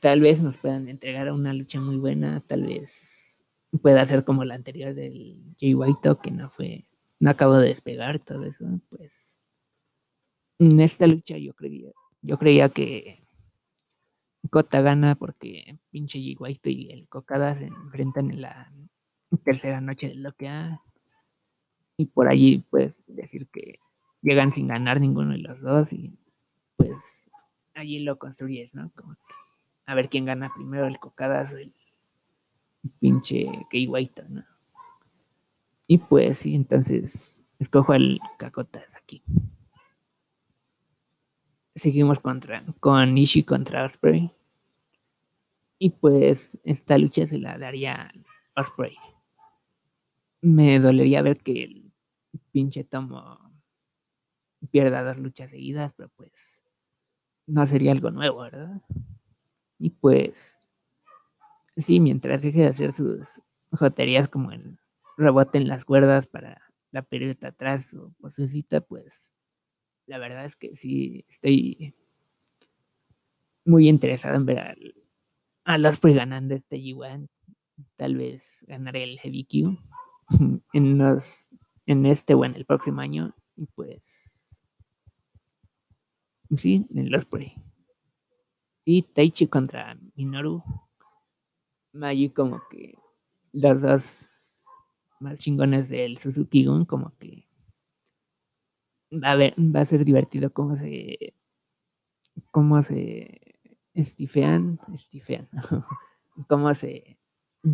tal 0.00 0.20
vez 0.20 0.42
nos 0.42 0.58
puedan 0.58 0.88
entregar 0.88 1.30
una 1.32 1.54
lucha 1.54 1.80
muy 1.80 1.96
buena, 1.96 2.40
tal 2.40 2.66
vez 2.66 3.42
pueda 3.80 4.04
ser 4.06 4.24
como 4.24 4.44
la 4.44 4.54
anterior 4.54 4.94
del 4.94 5.54
Jay 5.58 5.74
White, 5.74 6.16
que 6.22 6.30
no 6.30 6.48
fue, 6.48 6.86
no 7.18 7.30
acabó 7.30 7.56
de 7.56 7.68
despegar 7.68 8.18
todo 8.18 8.44
eso, 8.44 8.64
pues 8.90 9.42
en 10.58 10.80
esta 10.80 11.06
lucha 11.06 11.36
yo 11.38 11.54
creía, 11.54 11.92
yo 12.20 12.38
creía 12.38 12.68
que 12.68 13.26
Kota 14.50 14.82
gana 14.82 15.14
porque 15.14 15.78
pinche 15.90 16.18
Jay 16.18 16.36
White 16.38 16.70
y 16.70 16.90
el 16.90 17.08
Cocada 17.08 17.54
se 17.54 17.66
enfrentan 17.66 18.30
en 18.30 18.42
la 18.42 18.72
tercera 19.38 19.80
noche 19.80 20.08
de 20.08 20.14
lo 20.16 20.32
que 20.32 20.48
ha 20.48 20.82
y 21.96 22.06
por 22.06 22.28
allí 22.28 22.64
pues 22.70 23.02
decir 23.06 23.48
que 23.48 23.78
llegan 24.22 24.52
sin 24.52 24.68
ganar 24.68 25.00
ninguno 25.00 25.32
de 25.32 25.38
los 25.38 25.60
dos 25.60 25.92
y 25.92 26.18
pues 26.76 27.30
allí 27.74 28.00
lo 28.00 28.18
construyes, 28.18 28.74
¿no? 28.74 28.90
Como 28.94 29.16
a 29.86 29.94
ver 29.94 30.08
quién 30.08 30.24
gana 30.24 30.52
primero 30.54 30.86
el 30.86 30.98
Cocadas 30.98 31.52
o 31.52 31.56
el 31.56 31.74
pinche 32.98 33.46
Kei 33.70 33.86
White, 33.86 34.24
¿no? 34.28 34.44
Y 35.86 35.98
pues 35.98 36.38
sí, 36.38 36.54
entonces 36.54 37.44
escojo 37.58 37.94
el 37.94 38.20
Cacotas 38.38 38.96
aquí. 38.96 39.22
Seguimos 41.74 42.18
contra, 42.20 42.64
con 42.80 43.16
Ishii 43.16 43.44
contra 43.44 43.84
Osprey. 43.84 44.30
Y 45.78 45.90
pues 45.90 46.56
esta 46.64 46.96
lucha 46.98 47.26
se 47.26 47.38
la 47.38 47.58
daría 47.58 48.12
Osprey. 48.56 48.96
Me 50.42 50.80
dolería 50.80 51.22
ver 51.22 51.38
que 51.38 51.62
el 51.62 51.92
pinche 52.50 52.82
Tomo 52.82 53.38
pierda 54.72 55.04
dos 55.04 55.18
luchas 55.18 55.50
seguidas, 55.50 55.92
pero 55.94 56.08
pues 56.16 56.62
no 57.46 57.64
sería 57.66 57.92
algo 57.92 58.10
nuevo, 58.10 58.40
¿verdad? 58.40 58.82
Y 59.78 59.90
pues 59.90 60.60
sí, 61.76 62.00
mientras 62.00 62.42
deje 62.42 62.62
de 62.62 62.66
hacer 62.66 62.92
sus 62.92 63.40
joterías 63.70 64.28
como 64.28 64.50
el 64.50 64.78
rebote 65.16 65.58
en 65.58 65.68
las 65.68 65.84
cuerdas 65.84 66.26
para 66.26 66.60
la 66.90 67.02
pelota 67.02 67.48
atrás 67.48 67.94
o 67.94 68.12
posecita, 68.20 68.80
pues 68.80 69.32
la 70.06 70.18
verdad 70.18 70.44
es 70.44 70.56
que 70.56 70.74
sí 70.74 71.24
estoy 71.28 71.94
muy 73.64 73.88
interesado 73.88 74.34
en 74.34 74.46
ver 74.46 74.58
al, 74.58 74.94
a 75.64 75.78
los 75.78 76.00
ganando 76.00 76.56
este 76.56 76.78
G1. 76.78 77.28
Tal 77.96 78.16
vez 78.16 78.64
ganaré 78.66 79.04
el 79.04 79.20
Heavy 79.20 79.44
Q 79.44 79.78
en, 80.72 80.98
los, 80.98 81.48
en 81.86 82.06
este 82.06 82.34
o 82.34 82.44
en 82.44 82.56
el 82.56 82.64
próximo 82.64 83.00
año. 83.00 83.34
Y 83.56 83.66
pues, 83.66 84.02
sí, 86.56 86.86
en 86.94 87.10
los 87.10 87.22
Osprey. 87.22 87.54
Y 88.84 89.02
Taichi 89.02 89.46
contra 89.46 89.96
Minoru. 90.14 90.62
Allí 92.00 92.30
como 92.30 92.60
que 92.70 92.94
los 93.52 93.80
dos 93.80 94.30
más 95.20 95.40
chingones 95.40 95.88
del 95.88 96.18
Suzuki 96.18 96.64
Gun, 96.64 96.84
como 96.84 97.16
que 97.18 97.46
va 99.12 99.32
a, 99.32 99.36
ver, 99.36 99.54
va 99.58 99.80
a 99.80 99.84
ser 99.84 100.04
divertido 100.04 100.52
cómo 100.52 100.76
se 100.76 101.34
cómo 102.50 102.82
se 102.82 103.40
estifean, 103.94 104.80
estifean, 104.92 105.48
cómo 106.48 106.74
se 106.74 107.18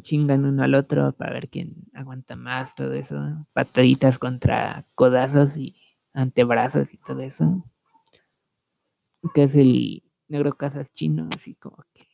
chingan 0.03 0.45
uno 0.45 0.62
al 0.62 0.74
otro 0.74 1.12
para 1.12 1.32
ver 1.32 1.49
quién 1.49 1.74
aguanta 1.95 2.36
más, 2.36 2.74
todo 2.74 2.93
eso, 2.93 3.47
pataditas 3.53 4.18
contra 4.18 4.86
codazos 4.95 5.57
y 5.57 5.76
antebrazos 6.12 6.93
y 6.93 6.99
todo 6.99 7.20
eso, 7.20 7.64
que 9.34 9.45
es 9.45 9.55
el 9.55 10.03
negro 10.28 10.57
casas 10.57 10.93
chino, 10.93 11.28
así 11.34 11.55
como 11.55 11.84
que 11.95 12.07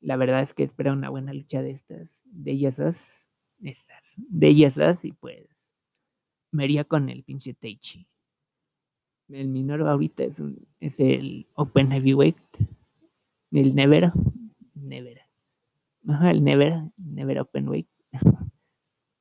la 0.00 0.16
verdad 0.16 0.42
es 0.42 0.54
que 0.54 0.62
espera 0.62 0.92
una 0.92 1.10
buena 1.10 1.32
lucha 1.32 1.60
de 1.62 1.70
estas, 1.70 2.22
de 2.24 2.52
ellas 2.52 2.78
estas, 2.78 4.14
de 4.16 4.48
ellas 4.48 5.04
y 5.04 5.12
pues 5.12 5.48
me 6.52 6.64
iría 6.64 6.84
con 6.84 7.08
el 7.08 7.24
pinche 7.24 7.54
Teichi. 7.54 8.06
El 9.28 9.48
Minoru 9.48 9.86
ahorita 9.86 10.24
es, 10.24 10.40
un, 10.40 10.66
es 10.80 10.98
el 11.00 11.46
Open 11.54 11.90
Heavyweight, 11.90 12.38
el 13.50 13.74
Never, 13.74 14.12
Never, 14.74 15.27
el 16.04 16.44
Never, 16.44 16.82
Never 16.96 17.40
Open 17.40 17.68
Weight. 17.68 17.88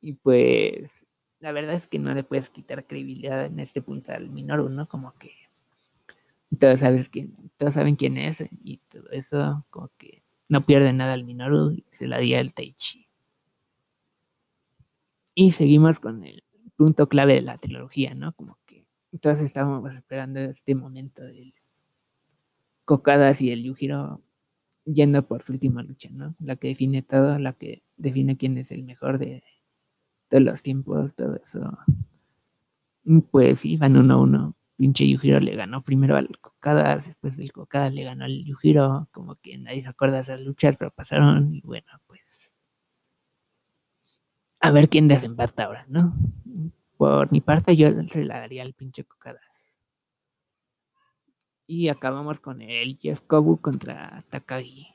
y 0.02 0.14
pues 0.14 1.08
la 1.40 1.52
verdad 1.52 1.76
es 1.76 1.88
que 1.88 2.00
no 2.00 2.14
le 2.14 2.24
puedes 2.24 2.50
quitar 2.50 2.88
credibilidad 2.88 3.46
en 3.46 3.60
este 3.60 3.82
punto 3.82 4.12
al 4.12 4.30
Minoru, 4.30 4.70
¿no? 4.70 4.88
Como 4.88 5.14
que 5.16 5.32
todos, 6.60 6.80
sabes 6.80 7.10
quién, 7.10 7.36
todos 7.58 7.74
saben 7.74 7.96
quién 7.96 8.18
es 8.18 8.44
y 8.64 8.78
todo 8.90 9.10
eso, 9.12 9.66
como 9.70 9.92
que 9.98 10.24
no 10.50 10.66
pierde 10.66 10.94
nada 10.94 11.14
al 11.14 11.26
Minoru 11.26 11.72
y 11.72 11.86
se 11.90 12.08
la 12.08 12.20
di 12.20 12.34
al 12.34 12.54
Taichi. 12.54 13.08
Y 15.36 15.52
seguimos 15.52 16.00
con 16.00 16.24
el 16.24 16.44
punto 16.76 17.08
clave 17.08 17.36
de 17.36 17.42
la 17.42 17.58
trilogía, 17.58 18.16
¿no? 18.16 18.34
Como 18.34 18.58
que 18.66 18.88
todos 19.22 19.40
estábamos 19.40 19.94
esperando 19.94 20.40
este 20.40 20.74
momento 20.74 21.24
del 21.24 21.54
Cocadas 22.86 23.42
y 23.42 23.52
el 23.52 23.64
Yujiro 23.64 24.22
yendo 24.94 25.28
por 25.28 25.44
su 25.44 25.54
última 25.54 25.84
lucha, 25.84 26.10
¿no? 26.12 26.36
La 26.40 26.56
que 26.56 26.70
define 26.70 27.02
todo, 27.04 27.38
la 27.40 27.54
que 27.54 27.84
define 27.98 28.38
quién 28.38 28.58
es 28.58 28.72
el 28.72 28.84
mejor 28.84 29.20
de 29.20 29.44
todos 30.30 30.44
los 30.44 30.62
tiempos, 30.62 31.16
todo 31.16 31.36
eso. 31.36 31.78
Pues 33.32 33.62
sí, 33.62 33.78
van 33.78 33.98
uno 33.98 34.14
a 34.16 34.22
uno. 34.22 34.56
Pinche 34.76 35.08
Yujiro 35.08 35.40
le 35.40 35.56
ganó 35.56 35.82
primero 35.82 36.16
al 36.18 36.30
Cocadas, 36.40 37.08
después 37.08 37.38
del 37.38 37.52
Cocadas 37.52 37.94
le 37.94 38.04
ganó 38.04 38.26
al 38.26 38.44
Yujiro, 38.44 39.08
como 39.12 39.36
que 39.36 39.58
nadie 39.58 39.82
se 39.82 39.90
acuerda 39.90 40.18
de 40.18 40.24
esas 40.24 40.42
luchas, 40.42 40.78
pero 40.78 40.92
pasaron 40.92 41.56
y 41.56 41.62
bueno, 41.62 41.88
pues 42.06 42.22
a 44.60 44.72
ver 44.72 44.90
quién 44.90 45.08
desempata 45.08 45.64
ahora, 45.66 45.86
¿no? 45.88 46.14
Por 46.98 47.32
mi 47.32 47.42
parte, 47.42 47.76
yo 47.76 47.90
se 48.12 48.26
la 48.26 48.40
daría 48.40 48.64
al 48.64 48.74
pinche 48.74 49.04
Cocadas. 49.04 49.47
Y 51.68 51.90
acabamos 51.90 52.40
con 52.40 52.62
el 52.62 52.98
Jeff 52.98 53.22
Kobu 53.22 53.62
contra 53.62 54.24
Takagi. 54.30 54.88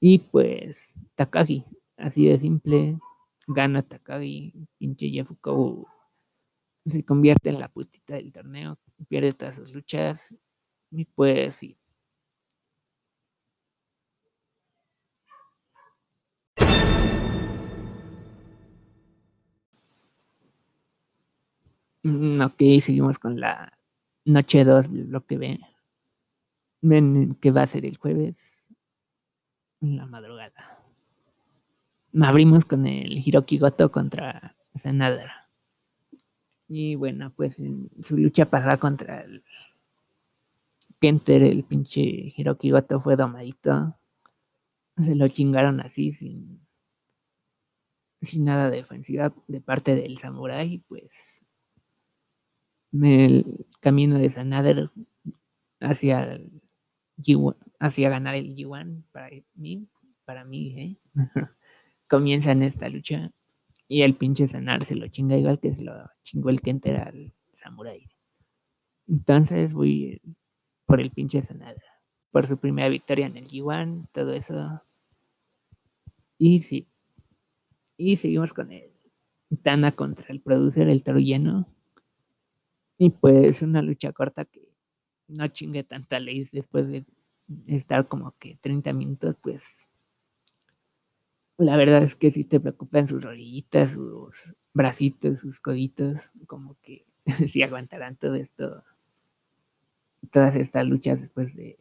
Y 0.00 0.18
pues, 0.18 0.94
Takagi, 1.14 1.64
así 1.96 2.26
de 2.26 2.38
simple, 2.38 2.98
gana 3.46 3.82
Takagi, 3.82 4.54
pinche 4.78 5.10
Jeff 5.10 5.30
Kobu 5.40 5.86
se 6.86 7.04
convierte 7.04 7.48
en 7.48 7.58
la 7.60 7.68
putita 7.68 8.14
del 8.14 8.32
torneo, 8.32 8.78
pierde 9.08 9.32
todas 9.32 9.56
sus 9.56 9.74
luchas. 9.74 10.34
Y 10.90 11.04
pues 11.04 11.56
sí, 11.56 11.76
Mm, 22.06 22.40
ok, 22.40 22.80
seguimos 22.80 23.18
con 23.18 23.40
la 23.40 23.75
noche 24.26 24.64
2, 24.64 24.90
lo 24.90 25.24
que 25.24 25.38
ven, 25.38 25.60
ven 26.82 27.36
que 27.40 27.50
va 27.50 27.62
a 27.62 27.66
ser 27.66 27.86
el 27.86 27.96
jueves 27.96 28.74
en 29.80 29.96
la 29.96 30.06
madrugada. 30.06 30.82
Abrimos 32.20 32.64
con 32.64 32.86
el 32.86 33.18
Hiroki 33.18 33.58
Goto 33.58 33.90
contra 33.90 34.56
Sanadra. 34.74 35.48
Y 36.68 36.96
bueno, 36.96 37.32
pues 37.34 37.62
su 38.02 38.16
lucha 38.16 38.50
pasada 38.50 38.78
contra 38.78 39.20
el 39.20 39.44
Kenter, 40.98 41.42
el 41.42 41.62
pinche 41.64 42.00
Hiroki 42.00 42.70
Goto 42.70 43.00
fue 43.00 43.16
domadito. 43.16 43.96
Se 45.00 45.14
lo 45.14 45.28
chingaron 45.28 45.80
así 45.80 46.12
sin, 46.12 46.66
sin 48.22 48.44
nada 48.44 48.70
de 48.70 48.78
defensiva 48.78 49.32
de 49.46 49.60
parte 49.60 49.94
del 49.94 50.16
samurai, 50.18 50.82
pues 50.88 51.35
el 52.92 53.66
camino 53.80 54.18
de 54.18 54.30
Sanader 54.30 54.90
hacia 55.80 56.40
hacia 57.80 58.10
ganar 58.10 58.34
el 58.34 58.54
G1 58.54 59.04
para 59.12 59.30
mí, 59.54 59.88
para 60.24 60.44
mí, 60.44 60.74
¿eh? 60.78 60.96
comienza 62.08 62.52
en 62.52 62.62
esta 62.62 62.88
lucha 62.88 63.32
y 63.88 64.02
el 64.02 64.14
pinche 64.14 64.48
Sanar 64.48 64.84
se 64.84 64.94
lo 64.94 65.08
chinga 65.08 65.36
igual 65.36 65.60
que 65.60 65.74
se 65.74 65.82
lo 65.84 66.10
chingó 66.22 66.50
el 66.50 66.60
Kenter 66.60 66.96
al 66.96 67.32
Samurai. 67.62 68.08
Entonces 69.08 69.72
voy 69.72 70.20
por 70.86 71.00
el 71.00 71.10
pinche 71.10 71.42
Sanada, 71.42 71.82
por 72.30 72.46
su 72.46 72.58
primera 72.58 72.88
victoria 72.88 73.26
en 73.26 73.36
el 73.36 73.48
G1, 73.48 74.08
todo 74.12 74.32
eso. 74.32 74.82
Y 76.38 76.60
sí, 76.60 76.88
y 77.96 78.16
seguimos 78.16 78.52
con 78.52 78.72
el 78.72 78.90
Tana 79.62 79.92
contra 79.92 80.26
el 80.28 80.40
producer, 80.40 80.88
el 80.88 81.02
toro 81.04 81.18
lleno. 81.20 81.68
Y 82.98 83.10
pues 83.10 83.62
una 83.62 83.82
lucha 83.82 84.12
corta 84.12 84.44
que 84.44 84.68
no 85.28 85.48
chingue 85.48 85.84
tanta 85.84 86.18
ley 86.18 86.48
después 86.52 86.88
de 86.88 87.04
estar 87.66 88.08
como 88.08 88.34
que 88.38 88.56
30 88.60 88.92
minutos, 88.92 89.36
pues 89.42 89.88
la 91.58 91.76
verdad 91.76 92.02
es 92.02 92.14
que 92.14 92.30
si 92.30 92.44
te 92.44 92.60
preocupan 92.60 93.08
sus 93.08 93.22
rodillitas, 93.22 93.92
sus 93.92 94.54
bracitos, 94.74 95.40
sus 95.40 95.60
coditos, 95.60 96.30
como 96.46 96.76
que 96.82 97.06
si 97.48 97.62
aguantarán 97.62 98.16
todo 98.16 98.34
esto, 98.34 98.84
todas 100.30 100.54
estas 100.54 100.86
luchas 100.86 101.20
después 101.20 101.54
de 101.54 101.78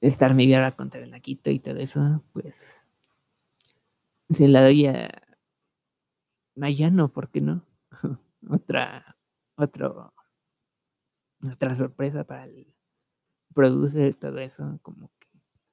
estar 0.00 0.34
media 0.34 0.58
hora 0.58 0.72
contra 0.72 1.02
el 1.02 1.10
Naquito 1.10 1.50
y 1.50 1.58
todo 1.58 1.78
eso, 1.78 2.22
pues 2.32 2.66
se 4.30 4.48
la 4.48 4.62
doy 4.62 4.86
a 4.86 5.22
Mayano, 6.54 7.12
¿por 7.12 7.30
qué 7.30 7.40
no? 7.40 7.64
Otra 8.48 9.15
otro, 9.56 10.12
otra 11.50 11.74
sorpresa 11.76 12.24
para 12.24 12.44
el 12.44 12.74
producer, 13.54 14.14
todo 14.14 14.38
eso, 14.38 14.78
como 14.82 15.10
que 15.18 15.28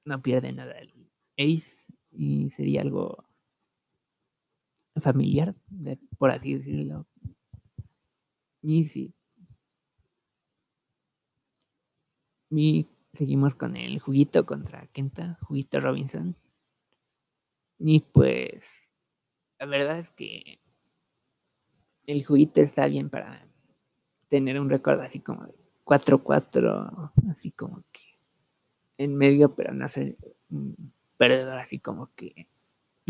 no 0.05 0.21
pierde 0.21 0.51
nada 0.51 0.73
el 0.79 1.11
Ace 1.37 1.85
y 2.11 2.49
sería 2.51 2.81
algo 2.81 3.25
familiar, 4.95 5.55
por 6.17 6.31
así 6.31 6.57
decirlo. 6.57 7.07
Y 8.61 8.85
sí. 8.85 9.13
Y 12.49 12.87
seguimos 13.13 13.55
con 13.55 13.75
el 13.75 13.99
juguito 13.99 14.45
contra 14.45 14.87
Kenta, 14.87 15.37
juguito 15.41 15.79
Robinson. 15.79 16.35
Y 17.79 17.99
pues, 18.01 18.83
la 19.59 19.65
verdad 19.65 19.99
es 19.99 20.11
que 20.11 20.59
el 22.05 22.25
juguito 22.25 22.61
está 22.61 22.87
bien 22.87 23.09
para 23.09 23.47
tener 24.33 24.59
un 24.59 24.67
récord 24.67 24.99
así 24.99 25.19
como 25.19 25.45
de 25.45 25.53
4-4, 25.85 27.11
así 27.29 27.51
como 27.51 27.83
que 27.91 28.01
en 28.97 29.15
medio, 29.15 29.53
pero 29.53 29.75
no 29.75 29.87
ser 29.87 30.17
un 30.49 30.91
perdedor 31.17 31.59
así 31.59 31.77
como 31.77 32.09
que, 32.15 32.47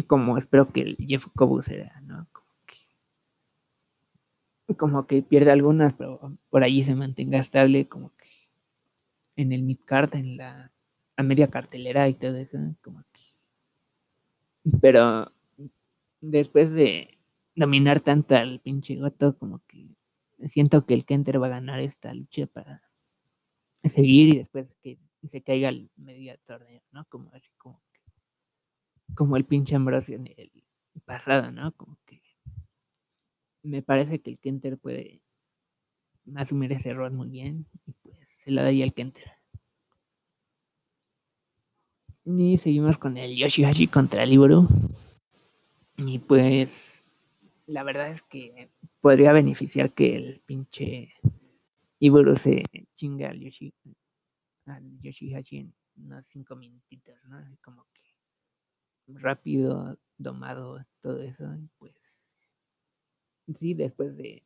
como 0.05 0.37
espero 0.37 0.67
que 0.73 0.81
el 0.81 0.97
Jeff 0.97 1.27
Cobu 1.33 1.61
sea, 1.61 2.01
¿no? 2.01 2.27
Como 2.33 2.49
que, 4.67 4.75
como 4.75 5.07
que 5.07 5.21
pierde 5.21 5.51
algunas, 5.51 5.93
pero 5.93 6.19
por 6.49 6.61
allí 6.65 6.83
se 6.83 6.93
mantenga 6.93 7.39
estable, 7.39 7.87
como 7.87 8.11
que 8.17 8.27
en 9.37 9.53
el 9.53 9.63
midcard, 9.63 10.13
en 10.15 10.35
la 10.35 10.73
a 11.15 11.23
media 11.23 11.49
cartelera 11.49 12.09
y 12.09 12.15
todo 12.15 12.35
eso, 12.35 12.57
como 12.81 13.01
que. 13.13 13.21
Pero 14.81 15.31
después 16.19 16.69
de 16.71 17.17
dominar 17.55 18.01
tanto 18.01 18.35
al 18.35 18.59
pinche 18.59 18.97
Goto, 18.97 19.37
como 19.37 19.61
que 19.67 19.87
siento 20.49 20.85
que 20.85 20.93
el 20.93 21.05
Kenter 21.05 21.41
va 21.41 21.47
a 21.47 21.51
ganar 21.51 21.79
esta 21.79 22.13
lucha 22.13 22.47
para 22.47 22.81
seguir 23.83 24.33
y 24.33 24.37
después 24.37 24.67
que 24.81 24.99
se 25.29 25.41
caiga 25.41 25.69
el 25.69 25.89
medio 25.95 26.37
torneo, 26.45 26.81
¿no? 26.91 27.05
Como 27.05 27.31
así, 27.33 27.49
como 27.57 27.81
como 29.15 29.37
el 29.37 29.45
pinche 29.45 29.75
Ambrosio 29.75 30.15
en 30.15 30.27
el 30.37 30.51
pasado, 31.05 31.51
¿no? 31.51 31.71
Como 31.73 31.97
que 32.05 32.21
me 33.61 33.81
parece 33.81 34.19
que 34.19 34.31
el 34.31 34.39
Kenter 34.39 34.77
puede 34.77 35.21
asumir 36.35 36.71
ese 36.73 36.89
error 36.89 37.11
muy 37.11 37.29
bien 37.29 37.65
y 37.85 37.93
pues 37.93 38.17
se 38.43 38.51
lo 38.51 38.61
da 38.61 38.67
ahí 38.67 38.81
al 38.81 38.93
Kenter. 38.93 39.31
Y 42.25 42.57
seguimos 42.57 42.97
con 42.97 43.17
el 43.17 43.35
Yoshihashi 43.35 43.87
contra 43.87 44.23
el 44.23 44.33
Iburu. 44.33 44.67
Y 45.97 46.19
pues 46.19 47.05
la 47.67 47.83
verdad 47.83 48.09
es 48.09 48.21
que 48.21 48.71
podría 49.03 49.33
beneficiar 49.33 49.91
que 49.91 50.15
el 50.15 50.39
pinche 50.45 51.13
Iburu 51.99 52.37
se 52.37 52.63
chinga 52.95 53.31
al, 53.31 53.41
Yoshi, 53.41 53.73
al 54.65 55.01
Yoshihashi 55.01 55.57
en 55.57 55.73
unos 55.97 56.25
cinco 56.25 56.55
minutitos, 56.55 57.13
¿no? 57.25 57.35
Así 57.35 57.57
como 57.57 57.85
que 57.91 58.01
rápido, 59.07 59.99
domado, 60.17 60.85
todo 61.01 61.21
eso. 61.21 61.43
Pues 61.79 61.93
sí, 63.53 63.73
después 63.73 64.15
de 64.15 64.43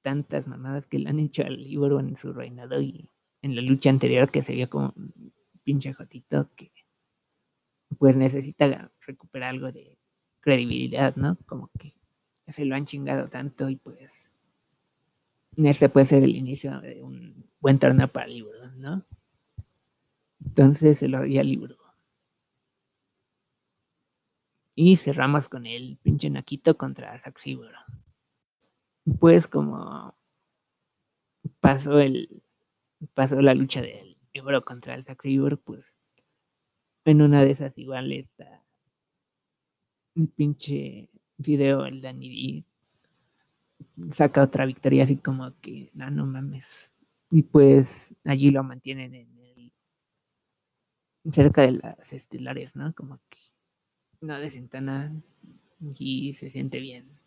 tantas 0.00 0.48
mamadas 0.48 0.88
que 0.88 0.98
le 0.98 1.08
han 1.08 1.20
hecho 1.20 1.44
al 1.44 1.64
Iburu 1.64 2.00
en 2.00 2.16
su 2.16 2.32
reinado 2.32 2.82
y 2.82 3.08
en 3.40 3.54
la 3.54 3.62
lucha 3.62 3.90
anterior 3.90 4.32
que 4.32 4.42
sería 4.42 4.66
como 4.66 4.92
un 4.96 5.32
pinche 5.62 5.92
jotito 5.92 6.50
que 6.56 6.72
pues 8.00 8.16
necesita 8.16 8.90
recuperar 9.06 9.50
algo 9.50 9.70
de 9.70 9.96
credibilidad, 10.40 11.14
¿no? 11.14 11.36
Como 11.46 11.70
que 11.78 12.01
se 12.48 12.64
lo 12.64 12.74
han 12.74 12.86
chingado 12.86 13.28
tanto 13.28 13.68
y 13.68 13.76
pues 13.76 14.30
este 15.56 15.88
puede 15.88 16.06
ser 16.06 16.24
el 16.24 16.34
inicio 16.34 16.80
de 16.80 17.02
un 17.02 17.50
buen 17.60 17.78
torneo 17.78 18.08
para 18.08 18.26
el 18.26 18.34
libro, 18.34 18.70
¿no? 18.76 19.04
Entonces 20.44 20.98
se 20.98 21.08
lo 21.08 21.18
doy 21.18 21.38
al 21.38 21.48
libro. 21.48 21.76
Y 24.74 24.96
cerramos 24.96 25.48
con 25.48 25.66
el 25.66 25.98
pinche 26.02 26.30
Naquito 26.30 26.76
contra 26.78 27.18
Saxiboro. 27.18 27.78
Pues 29.20 29.46
como 29.46 30.16
pasó 31.60 32.00
el 32.00 32.42
pasó 33.14 33.40
la 33.40 33.54
lucha 33.54 33.82
del 33.82 34.16
libro 34.32 34.64
contra 34.64 34.94
el 34.94 35.04
Saxiboro, 35.04 35.58
pues 35.58 35.96
en 37.04 37.20
una 37.20 37.44
de 37.44 37.50
esas 37.50 37.76
igual 37.78 38.12
está 38.12 38.64
un 40.14 40.28
pinche 40.28 41.08
video, 41.42 41.84
el 41.86 42.00
Danny 42.00 42.64
saca 44.12 44.42
otra 44.42 44.66
victoria 44.66 45.04
así 45.04 45.16
como 45.16 45.52
que, 45.60 45.90
no, 45.94 46.10
no 46.10 46.26
mames. 46.26 46.90
Y 47.30 47.42
pues 47.42 48.14
allí 48.24 48.50
lo 48.50 48.62
mantienen 48.62 49.14
en 49.14 49.38
el, 49.38 49.72
cerca 51.32 51.62
de 51.62 51.72
las 51.72 52.12
estelares, 52.12 52.76
¿no? 52.76 52.94
Como 52.94 53.18
que 53.28 53.38
no 54.20 54.38
desentana 54.38 55.12
y 55.98 56.34
se 56.34 56.50
siente 56.50 56.78
bien 56.78 57.22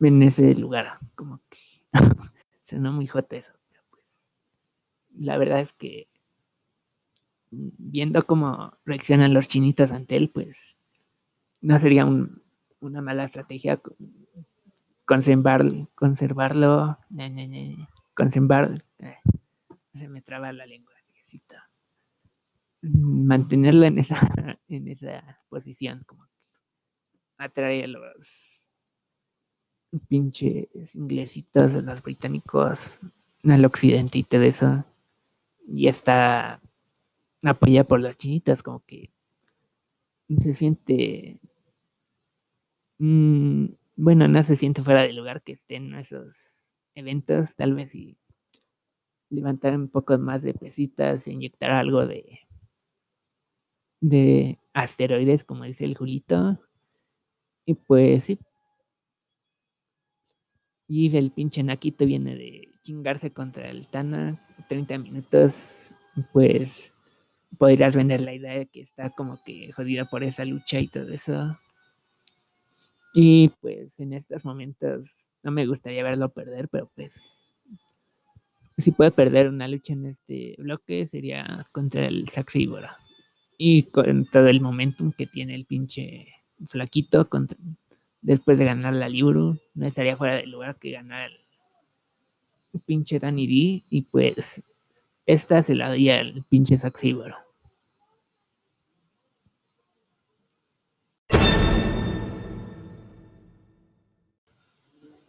en 0.00 0.22
ese 0.22 0.54
lugar, 0.54 0.98
como 1.14 1.40
que 1.48 1.58
sonó 2.64 2.92
muy 2.92 3.06
jote 3.06 3.38
eso, 3.38 3.52
pero 3.68 3.82
pues 3.90 4.04
la 5.18 5.38
verdad 5.38 5.60
es 5.60 5.72
que 5.72 6.08
viendo 7.50 8.26
cómo 8.26 8.76
reaccionan 8.84 9.32
los 9.32 9.48
chinitos 9.48 9.92
ante 9.92 10.16
él, 10.16 10.30
pues 10.30 10.58
no 11.60 11.78
sería 11.78 12.04
una 12.80 13.00
mala 13.02 13.24
estrategia 13.24 13.80
conservar, 15.04 15.64
conservarlo, 15.94 16.98
conservar, 18.14 18.84
eh, 18.98 19.16
se 19.94 20.08
me 20.08 20.20
traba 20.22 20.52
la 20.52 20.66
lengua, 20.66 20.96
mantenerlo 22.82 23.86
en 23.86 23.98
esa, 23.98 24.18
en 24.68 24.88
esa 24.88 25.40
posición, 25.48 26.04
como 26.06 26.26
atrae 27.38 27.84
a 27.84 27.86
los 27.86 28.70
pinches 30.08 30.94
inglesitos, 30.94 31.74
a 31.74 31.80
los 31.80 32.02
británicos 32.02 33.00
al 33.44 33.64
occidente 33.64 34.18
y 34.18 34.24
todo 34.24 34.42
eso, 34.42 34.84
y 35.68 35.86
está 35.86 36.60
apoyada 37.42 37.86
por 37.86 38.00
las 38.00 38.16
chinitas, 38.16 38.62
como 38.62 38.84
que 38.84 39.12
se 40.40 40.54
siente, 40.54 41.38
mm, 42.98 43.66
bueno, 43.96 44.28
no 44.28 44.42
se 44.42 44.56
siente 44.56 44.82
fuera 44.82 45.02
de 45.02 45.12
lugar 45.12 45.42
que 45.42 45.52
estén 45.52 45.94
esos 45.94 46.66
eventos, 46.94 47.54
tal 47.56 47.74
vez 47.74 47.90
si 47.90 48.16
levantar 49.30 49.74
un 49.74 49.88
poco 49.88 50.18
más 50.18 50.42
de 50.42 50.54
pesitas, 50.54 51.26
inyectar 51.28 51.70
algo 51.70 52.06
de 52.06 52.40
de 54.00 54.58
asteroides, 54.74 55.44
como 55.44 55.64
dice 55.64 55.84
el 55.84 55.96
Julito. 55.96 56.58
Y 57.66 57.74
pues 57.74 58.24
sí. 58.24 58.38
Y 60.88 61.16
el 61.16 61.32
pinche 61.32 61.62
Naquito 61.62 62.06
viene 62.06 62.36
de 62.36 62.68
chingarse 62.82 63.32
contra 63.32 63.68
el 63.68 63.88
Tana 63.88 64.40
30 64.68 64.98
minutos. 64.98 65.92
Pues 66.32 66.92
podrías 67.58 67.96
vender 67.96 68.20
la 68.20 68.34
idea 68.34 68.54
de 68.58 68.66
que 68.66 68.80
está 68.80 69.10
como 69.10 69.42
que 69.44 69.72
jodida 69.72 70.04
por 70.06 70.22
esa 70.22 70.44
lucha 70.44 70.80
y 70.80 70.88
todo 70.88 71.12
eso. 71.12 71.58
Y 73.18 73.48
pues 73.62 73.98
en 73.98 74.12
estos 74.12 74.44
momentos 74.44 75.08
no 75.42 75.50
me 75.50 75.66
gustaría 75.66 76.04
verlo 76.04 76.28
perder, 76.28 76.68
pero 76.68 76.90
pues 76.94 77.48
si 78.76 78.92
puede 78.92 79.10
perder 79.10 79.48
una 79.48 79.68
lucha 79.68 79.94
en 79.94 80.04
este 80.04 80.54
bloque 80.58 81.06
sería 81.06 81.64
contra 81.72 82.04
el 82.04 82.28
Saxibora. 82.28 82.98
Y 83.56 83.84
con 83.84 84.26
todo 84.26 84.48
el 84.48 84.60
momentum 84.60 85.12
que 85.12 85.26
tiene 85.26 85.54
el 85.54 85.64
pinche 85.64 86.26
flaquito 86.66 87.26
después 88.20 88.58
de 88.58 88.66
ganar 88.66 88.92
la 88.92 89.08
Libro, 89.08 89.56
no 89.72 89.86
estaría 89.86 90.18
fuera 90.18 90.34
del 90.34 90.50
lugar 90.50 90.76
que 90.76 90.90
ganar 90.90 91.30
el 92.74 92.80
pinche 92.80 93.18
Danny 93.18 93.46
D. 93.46 93.84
Y 93.88 94.02
pues 94.02 94.62
esta 95.24 95.62
se 95.62 95.74
la 95.74 95.88
doy 95.88 96.10
al 96.10 96.44
pinche 96.50 96.76
Saxibora. 96.76 97.45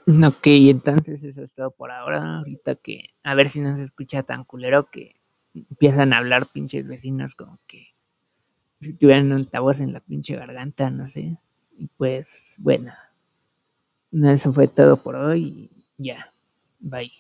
Ok, 0.08 0.48
entonces 0.48 1.22
eso 1.24 1.44
es 1.44 1.52
todo 1.52 1.72
por 1.72 1.92
ahora. 1.92 2.38
Ahorita 2.38 2.76
que 2.76 3.10
a 3.24 3.36
ver 3.36 3.50
si 3.50 3.60
no 3.62 3.76
se 3.76 3.84
escucha 3.84 4.24
tan 4.24 4.46
culero 4.46 4.90
que 4.90 5.20
empiezan 5.54 6.14
a 6.14 6.20
hablar 6.20 6.48
pinches 6.48 6.88
vecinos 6.88 7.36
como 7.36 7.60
que 7.68 7.88
si 8.82 8.94
tuvieran 8.94 9.28
un 9.28 9.40
altavoz 9.40 9.80
en 9.82 9.94
la 9.94 10.02
pinche 10.02 10.36
garganta, 10.36 10.90
no 10.92 11.08
sé. 11.08 11.38
Y 11.78 11.88
pues 11.98 12.56
bueno, 12.60 12.94
eso 14.12 14.52
fue 14.52 14.68
todo 14.68 14.98
por 14.98 15.16
hoy. 15.16 15.70
Ya, 15.98 16.34
bye. 16.80 17.12